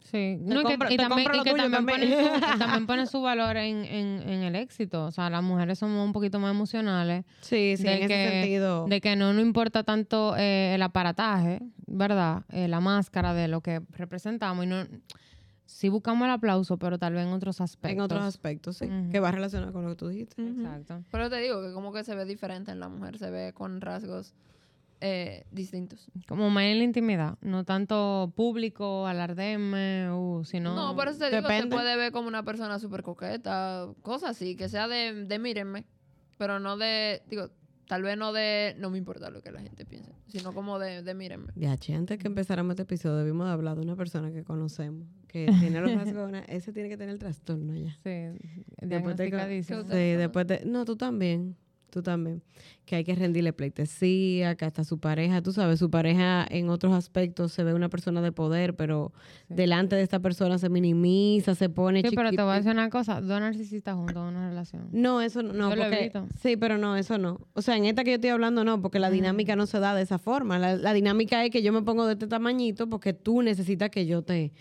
Sí, 0.09 0.37
no, 0.39 0.61
y 0.61 0.63
que, 0.63 0.93
y 0.93 0.97
también, 0.97 1.27
y 1.35 1.43
que 1.43 1.51
tuyo 1.51 1.69
también. 1.69 1.99
Pone 1.99 2.15
su, 2.15 2.55
y 2.55 2.59
también 2.59 2.87
pone 2.87 3.07
su 3.07 3.21
valor 3.21 3.57
en, 3.57 3.83
en, 3.83 4.21
en 4.29 4.43
el 4.43 4.55
éxito. 4.55 5.05
O 5.05 5.11
sea, 5.11 5.29
las 5.29 5.43
mujeres 5.43 5.79
somos 5.79 6.05
un 6.05 6.13
poquito 6.13 6.39
más 6.39 6.51
emocionales. 6.51 7.25
sí, 7.41 7.75
sí, 7.75 7.83
de 7.83 7.97
en 7.97 8.03
ese 8.03 8.07
que, 8.07 8.29
sentido. 8.29 8.87
De 8.87 9.01
que 9.01 9.17
no 9.17 9.33
nos 9.33 9.41
importa 9.41 9.83
tanto 9.83 10.37
eh, 10.37 10.75
el 10.75 10.81
aparataje, 10.81 11.61
¿verdad? 11.87 12.43
Eh, 12.49 12.69
la 12.69 12.79
máscara 12.79 13.33
de 13.33 13.49
lo 13.49 13.59
que 13.59 13.81
representamos. 13.97 14.63
Y 14.63 14.69
no, 14.69 14.85
sí 15.65 15.89
buscamos 15.89 16.25
el 16.25 16.31
aplauso, 16.31 16.77
pero 16.77 16.97
tal 16.97 17.13
vez 17.13 17.27
en 17.27 17.33
otros 17.33 17.59
aspectos. 17.59 17.91
En 17.91 17.99
otros 17.99 18.23
aspectos, 18.23 18.77
sí. 18.77 18.89
Que 19.11 19.19
va 19.19 19.31
relacionado 19.31 19.73
con 19.73 19.83
lo 19.83 19.89
que 19.89 19.95
tú 19.97 20.07
dijiste. 20.07 20.41
Exacto. 20.41 21.03
Pero 21.11 21.29
te 21.29 21.41
digo 21.41 21.61
que 21.61 21.73
como 21.73 21.91
que 21.91 22.05
se 22.05 22.15
ve 22.15 22.23
diferente 22.23 22.71
en 22.71 22.79
la 22.79 22.87
mujer, 22.87 23.17
se 23.17 23.29
ve 23.29 23.51
con 23.53 23.81
rasgos 23.81 24.33
eh, 25.01 25.45
distintos. 25.51 26.09
Como 26.27 26.49
más 26.49 26.63
en 26.65 26.79
la 26.79 26.83
intimidad. 26.83 27.37
No 27.41 27.63
tanto 27.63 28.33
público, 28.35 29.05
alardeme, 29.07 30.11
uh, 30.11 30.43
sino... 30.43 30.75
No, 30.75 30.95
por 30.95 31.07
eso 31.07 31.19
te 31.19 31.35
digo, 31.35 31.47
se 31.47 31.67
puede 31.67 31.95
ver 31.97 32.11
como 32.11 32.27
una 32.27 32.43
persona 32.43 32.79
súper 32.79 33.03
coqueta, 33.03 33.87
cosas 34.01 34.31
así, 34.31 34.55
que 34.55 34.69
sea 34.69 34.87
de, 34.87 35.25
de 35.25 35.39
mírenme, 35.39 35.85
pero 36.37 36.59
no 36.59 36.77
de, 36.77 37.21
digo, 37.29 37.49
tal 37.87 38.03
vez 38.03 38.17
no 38.17 38.33
de, 38.33 38.75
no 38.79 38.89
me 38.89 38.97
importa 38.97 39.29
lo 39.29 39.41
que 39.41 39.51
la 39.51 39.61
gente 39.61 39.85
piense, 39.85 40.11
sino 40.27 40.53
como 40.53 40.79
de, 40.79 41.03
de 41.03 41.13
mírenme. 41.13 41.53
Ya, 41.55 41.77
che, 41.77 41.93
antes 41.93 42.17
que 42.17 42.27
empezáramos 42.27 42.71
este 42.71 42.83
episodio, 42.83 43.17
debimos 43.17 43.47
de 43.47 43.53
hablar 43.53 43.77
de 43.77 43.83
una 43.83 43.95
persona 43.95 44.31
que 44.31 44.43
conocemos, 44.43 45.07
que 45.27 45.45
tiene 45.59 45.79
los 45.81 45.93
rasgos, 45.93 46.31
na- 46.31 46.39
ese 46.47 46.73
tiene 46.73 46.89
que 46.89 46.97
tener 46.97 47.13
el 47.13 47.19
trastorno 47.19 47.75
ya. 47.75 47.95
Sí, 48.03 48.35
Después. 48.81 49.15
¿Qué 49.15 49.63
Sí, 49.63 49.73
después 50.17 50.47
de... 50.47 50.63
No, 50.65 50.85
tú 50.85 50.95
también. 50.95 51.55
Tú 51.89 52.03
también. 52.03 52.43
Que 52.85 52.97
hay 52.97 53.03
que 53.05 53.15
rendirle 53.15 53.53
pleitesía, 53.53 54.55
que 54.55 54.65
hasta 54.65 54.83
su 54.83 54.99
pareja, 54.99 55.41
tú 55.41 55.53
sabes, 55.53 55.79
su 55.79 55.89
pareja 55.89 56.45
en 56.49 56.69
otros 56.69 56.93
aspectos 56.93 57.53
se 57.53 57.63
ve 57.63 57.73
una 57.73 57.87
persona 57.89 58.21
de 58.21 58.31
poder, 58.33 58.75
pero 58.75 59.13
Sí. 59.47 59.53
delante 59.55 59.95
de 59.95 60.01
esta 60.01 60.19
persona 60.19 60.57
se 60.57 60.67
minimiza, 60.69 61.55
se 61.55 61.69
pone 61.69 62.01
Sí, 62.01 62.15
pero 62.15 62.29
te 62.31 62.41
voy 62.41 62.51
a 62.51 62.55
decir 62.55 62.71
una 62.71 62.89
cosa. 62.89 63.21
Dos 63.21 63.39
narcisistas 63.39 63.95
juntos 63.95 64.15
en 64.17 64.35
una 64.35 64.49
relación. 64.49 64.89
No, 64.91 65.21
eso 65.21 65.41
no, 65.43 65.53
no 65.53 65.69
porque, 65.69 66.11
sí, 66.41 66.57
pero 66.57 66.77
no, 66.77 66.97
eso 66.97 67.17
no. 67.17 67.39
O 67.53 67.61
sea, 67.61 67.77
en 67.77 67.85
esta 67.85 68.03
que 68.03 68.11
yo 68.11 68.15
estoy 68.15 68.31
hablando 68.31 68.63
no, 68.65 68.81
porque 68.81 68.99
la 68.99 69.09
dinámica 69.09 69.55
no 69.55 69.65
se 69.65 69.79
da 69.79 69.95
de 69.95 70.01
esa 70.01 70.17
forma. 70.19 70.59
La, 70.59 70.75
la 70.75 70.93
dinámica 70.93 71.43
es 71.45 71.51
que 71.51 71.61
yo 71.63 71.71
me 71.71 71.81
pongo 71.83 72.05
de 72.05 72.13
este 72.13 72.27
tamañito 72.27 72.89
porque 72.89 73.13
tú 73.13 73.41
necesitas 73.41 73.89
que 73.89 74.05
yo 74.05 74.23
te... 74.23 74.51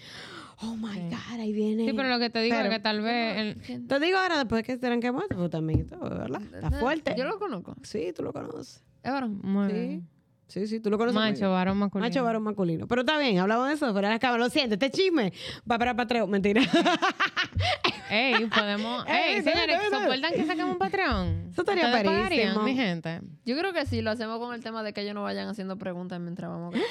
Oh, 0.62 0.75
my 0.77 0.95
Sí. 0.95 1.01
God, 1.11 1.40
ahí 1.40 1.53
viene... 1.53 1.85
Sí, 1.85 1.92
pero 1.95 2.09
lo 2.09 2.19
que 2.19 2.31
te 2.31 2.40
digo 2.40 2.57
Pero- 2.57 2.69
es 2.69 2.75
que 2.75 2.81
tal 2.81 3.01
vez... 3.03 3.57
Te 3.88 4.01
digo 4.01 4.16
ahora, 4.19 4.38
después 4.38 4.62
que 4.64 4.79
serán 4.79 5.01
quemados, 5.01 5.29
pues 5.35 5.51
también, 5.51 5.87
¿verdad? 6.01 6.40
Está 6.55 6.71
fuerte. 6.71 7.14
Yo 7.16 7.25
lo 7.25 7.38
conozco. 7.38 7.75
Sí, 7.83 8.12
tú 8.16 8.23
lo 8.23 8.33
conoces. 8.33 8.83
Es 9.03 9.12
varón. 9.12 9.38
Muy 9.42 9.66
Sí. 9.69 9.73
bien. 9.75 10.09
Sí, 10.49 10.66
sí, 10.69 10.79
tú 10.81 10.90
lo 10.90 10.97
conoces. 10.97 11.16
Macho, 11.16 11.51
varón 11.51 11.77
masculino. 11.77 12.09
Macho, 12.09 12.23
varón 12.23 12.42
masculino. 12.45 12.87
Pero 12.87 13.01
está 13.03 13.19
bien, 13.19 13.38
hablamos 13.40 13.66
de 13.66 13.75
eso, 13.75 13.92
pero 13.92 14.09
las 14.09 14.21
cámaras, 14.21 14.47
lo 14.47 14.51
siento, 14.51 14.75
este 14.75 14.90
chisme 14.92 15.33
va 15.71 15.77
para 15.77 15.95
Patreon. 15.97 16.31
Mentira. 16.31 16.62
Ey, 18.11 18.47
podemos... 18.47 19.05
Ey, 19.09 19.42
señores, 19.42 19.77
no, 19.90 19.90
no. 19.90 20.05
¿soportan 20.05 20.33
que 20.33 20.45
saquemos 20.47 20.73
un 20.73 20.79
Patreon? 20.79 21.49
Eso 21.51 21.62
estaría 21.62 21.87
¿Ustedes 21.87 22.05
pagarían, 22.05 22.55
parísimo. 22.55 22.62
mi 22.62 22.75
gente? 22.77 23.21
Yo 23.45 23.59
creo 23.59 23.73
que 23.73 23.85
sí, 23.87 24.01
lo 24.03 24.12
hacemos 24.12 24.38
con 24.38 24.55
el 24.55 24.62
tema 24.62 24.85
de 24.85 24.92
que 24.92 25.01
ellos 25.01 25.14
no 25.14 25.25
vayan 25.25 25.49
haciendo 25.49 25.77
preguntas 25.77 26.21
mientras 26.21 26.51
vamos. 26.51 26.75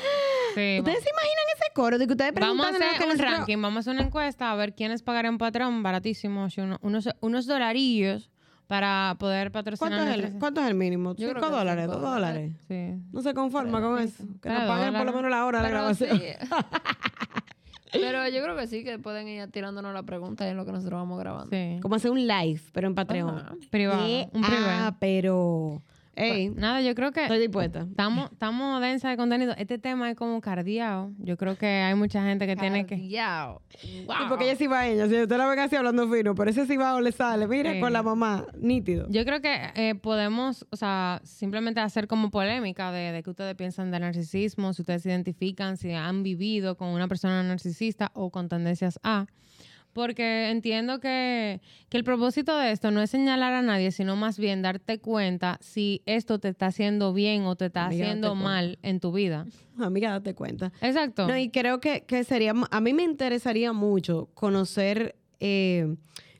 Sí. 0.56 0.78
¿Ustedes 0.80 1.04
se 1.04 1.10
imaginan 1.10 1.46
coro 1.76 2.00
de 2.00 2.08
que 2.08 2.14
ustedes 2.14 2.34
Vamos 2.34 2.66
a 2.66 2.70
hacer 2.70 3.08
un 3.12 3.20
ranking, 3.20 3.62
vamos 3.62 3.78
a 3.78 3.80
hacer 3.82 3.94
una 3.94 4.04
encuesta 4.04 4.52
a 4.52 4.56
ver 4.56 4.74
quiénes 4.74 5.04
pagarían 5.04 5.38
Patreon 5.38 5.84
baratísimo, 5.84 6.50
si 6.50 6.62
uno- 6.62 6.80
unos, 6.82 7.08
unos 7.20 7.46
dolarillos 7.46 8.32
para 8.66 9.16
poder 9.20 9.52
patrocinar 9.52 9.92
¿Cuánto 9.92 10.08
es, 10.10 10.16
el, 10.16 10.22
nuestras- 10.22 10.40
¿Cuánto 10.40 10.62
es 10.62 10.68
el 10.68 10.74
mínimo? 10.76 11.16
Yo 11.16 11.28
¿Cinco 11.30 11.50
dólares? 11.52 11.86
¿Dos 11.88 12.02
dólares? 12.02 12.54
Sí. 12.68 12.96
No 13.12 13.22
se 13.22 13.34
conforma 13.36 13.80
con 13.82 14.00
eso. 14.00 14.24
Que 14.42 14.50
nos 14.50 14.64
paguen 14.64 14.94
por 14.96 15.06
lo 15.06 15.14
menos 15.14 15.30
la 15.30 15.46
hora 15.46 15.60
de 15.62 15.66
Pero 15.68 15.78
grabación. 15.80 16.18
sí. 16.18 16.26
Pero 17.92 18.28
yo 18.28 18.44
creo 18.44 18.58
que 18.58 18.68
sí, 18.68 18.84
que 18.84 19.00
pueden 19.00 19.28
ir 19.28 19.50
tirándonos 19.52 19.94
la 19.94 20.04
pregunta 20.04 20.48
en 20.50 20.58
lo 20.58 20.66
que 20.66 20.72
nosotros 20.74 21.00
vamos 21.00 21.18
grabando. 21.20 21.50
Sí. 21.50 21.78
Como 21.82 21.96
hacer 21.96 22.12
un 22.12 22.28
live, 22.28 22.60
pero 22.74 22.88
en 22.88 22.96
Patreon. 22.96 23.38
Ajá. 23.38 23.56
Privado. 23.70 24.06
Eh, 24.06 24.28
un 24.34 24.42
privado. 24.42 24.68
Ah, 24.70 24.98
pero... 25.00 25.82
Ey, 26.18 26.50
Nada, 26.50 26.82
yo 26.82 26.96
creo 26.96 27.12
que 27.12 27.24
estoy 27.24 27.40
dispuesta. 27.40 27.82
estamos, 27.90 28.32
estamos 28.32 28.80
densa 28.82 29.10
de 29.10 29.18
contenido. 29.18 29.54
Este 29.58 29.78
tema 29.78 30.10
es 30.10 30.16
como 30.16 30.40
cardiao. 30.40 31.12
Yo 31.20 31.36
creo 31.36 31.58
que 31.58 31.66
hay 31.68 31.94
mucha 31.96 32.24
gente 32.24 32.48
que 32.48 32.56
tiene 32.56 32.86
que... 32.86 32.96
Cardiao. 32.96 33.62
Sí, 33.78 34.06
porque 34.30 34.46
ella 34.46 34.54
es 34.54 34.58
cibaeña, 34.60 35.08
si 35.08 35.22
usted 35.22 35.38
la 35.38 35.46
ven 35.48 35.60
así 35.60 35.76
hablando 35.76 36.10
fino, 36.10 36.34
pero 36.34 36.50
ese 36.50 36.66
cibao 36.66 37.02
le 37.02 37.12
sale, 37.12 37.48
mire, 37.48 37.74
Sí. 37.74 37.80
con 37.82 37.92
la 37.92 38.02
mamá, 38.02 38.46
nítido. 38.58 39.08
Yo 39.10 39.26
creo 39.26 39.42
que 39.42 39.72
eh, 39.76 39.96
podemos, 39.96 40.66
o 40.70 40.76
sea, 40.78 41.20
simplemente 41.26 41.82
hacer 41.82 42.08
como 42.08 42.32
polémica 42.32 42.92
de, 42.92 43.12
de 43.12 43.22
qué 43.22 43.30
ustedes 43.30 43.56
piensan 43.56 43.92
del 43.92 44.02
narcisismo, 44.02 44.74
si 44.74 44.84
ustedes 44.84 45.02
se 45.04 45.10
identifican, 45.10 45.76
si 45.78 45.92
han 45.92 46.24
vivido 46.24 46.78
con 46.78 46.88
una 46.90 47.08
persona 47.10 47.44
narcisista 47.44 48.12
o 48.14 48.30
con 48.30 48.48
tendencias 48.48 49.00
a. 49.04 49.26
Porque 49.96 50.50
entiendo 50.50 51.00
que, 51.00 51.62
que 51.88 51.96
el 51.96 52.04
propósito 52.04 52.58
de 52.58 52.74
esto 52.74 52.92
no 52.92 53.02
es 53.02 53.10
señalar 53.10 53.54
a 53.54 53.62
nadie, 53.62 53.94
sino 53.94 54.18
más 54.18 54.38
bien 54.38 54.62
darte 54.62 55.00
cuenta 55.00 55.58
si 55.62 56.02
esto 56.06 56.38
te 56.38 56.50
está 56.50 56.66
haciendo 56.66 57.14
bien 57.14 57.44
o 57.46 57.56
te 57.56 57.68
está 57.68 57.86
Amiga, 57.86 58.04
haciendo 58.04 58.32
cuenta. 58.32 58.44
mal 58.44 58.80
en 58.82 59.00
tu 59.00 59.14
vida. 59.14 59.46
Amiga, 59.80 60.10
date 60.12 60.36
cuenta. 60.36 60.74
Exacto. 60.82 61.30
No, 61.30 61.38
y 61.38 61.50
creo 61.50 61.80
que, 61.80 62.02
que 62.02 62.26
sería, 62.26 62.54
a 62.70 62.82
mí 62.82 62.94
me 62.94 63.04
interesaría 63.04 63.72
mucho 63.72 64.28
conocer 64.34 65.16
eh, 65.40 65.96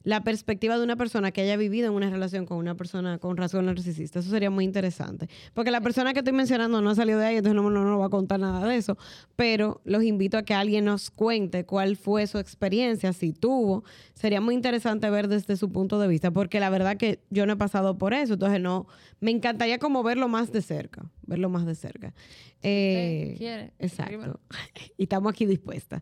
la 0.06 0.24
perspectiva 0.24 0.78
de 0.78 0.84
una 0.84 0.96
persona 0.96 1.32
que 1.32 1.42
haya 1.42 1.58
vivido 1.58 1.88
en 1.88 1.94
una 1.94 2.10
relación 2.10 2.46
con 2.46 2.58
una 2.58 2.76
persona 2.76 3.18
con 3.18 3.36
rasgos 3.36 3.64
narcisistas. 3.64 4.24
Eso 4.24 4.32
sería 4.32 4.52
muy 4.52 4.64
interesante. 4.64 5.28
Porque 5.54 5.72
la 5.72 5.82
persona 5.82 6.14
que 6.14 6.20
estoy 6.20 6.34
mencionando 6.34 6.80
no 6.80 6.92
ha 6.92 6.96
salido 6.96 7.20
de 7.20 7.26
ahí, 7.26 7.38
entonces 7.38 7.62
no, 7.62 7.70
no 7.70 7.84
nos 7.84 8.00
va 8.00 8.06
a 8.06 8.10
contar 8.10 8.40
nada 8.40 8.66
de 8.68 8.78
eso. 8.78 8.98
Pero 9.36 9.82
los 9.84 10.04
invito 10.04 10.38
a 10.38 10.44
que 10.44 10.54
alguien 10.54 10.86
nos 10.86 11.10
cuente 11.10 11.66
cuál 11.66 11.98
fue 11.98 12.28
su 12.28 12.38
experiencia, 12.38 13.14
si 13.14 13.34
tuvo. 13.34 13.84
Sería 14.14 14.42
muy 14.42 14.54
interesante 14.54 15.10
ver 15.10 15.28
desde 15.28 15.58
su 15.58 15.72
punto 15.72 16.00
de 16.00 16.08
vista, 16.08 16.30
porque 16.30 16.60
la 16.60 16.70
verdad 16.70 16.98
que 16.98 17.20
yo 17.32 17.48
no 17.48 17.54
he 17.54 17.58
pasado 17.58 17.98
por 17.98 18.14
eso, 18.14 18.34
entonces 18.34 18.62
no, 18.62 18.86
me 19.20 19.32
encantaría 19.32 19.80
como 19.80 20.04
verlo 20.04 20.28
más 20.28 20.52
de 20.52 20.62
cerca, 20.62 21.10
verlo 21.28 21.50
más 21.50 21.66
de 21.66 21.76
cerca. 21.76 22.14
Eh, 22.62 23.36
quiere, 23.38 23.74
Exacto. 23.80 24.40
y 24.98 25.04
estamos 25.04 25.32
aquí 25.32 25.46
dispuestas. 25.46 26.02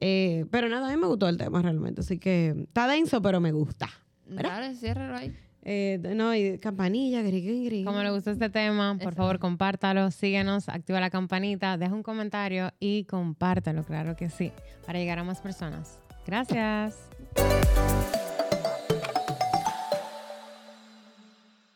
Eh, 0.00 0.46
pero 0.50 0.68
nada, 0.68 0.88
a 0.88 0.90
mí 0.90 0.96
me 0.96 1.06
gustó 1.06 1.28
el 1.28 1.36
tema 1.36 1.62
realmente, 1.62 2.00
así 2.00 2.18
que 2.18 2.54
está 2.66 2.88
denso, 2.88 3.22
pero 3.22 3.40
me 3.40 3.52
gusta. 3.52 3.88
Dale, 4.26 4.74
ciérralo 4.74 5.16
ahí. 5.16 5.34
Eh, 5.64 6.00
no, 6.16 6.34
y 6.34 6.58
campanilla, 6.58 7.22
gris, 7.22 7.64
gris. 7.64 7.86
Como 7.86 8.02
le 8.02 8.10
gustó 8.10 8.32
este 8.32 8.50
tema, 8.50 8.98
por 9.00 9.14
favor, 9.14 9.38
compártalo, 9.38 10.10
síguenos, 10.10 10.68
activa 10.68 10.98
la 10.98 11.10
campanita, 11.10 11.76
deja 11.76 11.94
un 11.94 12.02
comentario 12.02 12.72
y 12.80 13.04
compártelo, 13.04 13.84
claro 13.84 14.16
que 14.16 14.28
sí, 14.28 14.50
para 14.84 14.98
llegar 14.98 15.20
a 15.20 15.24
más 15.24 15.40
personas. 15.40 16.00
Gracias. 16.26 17.08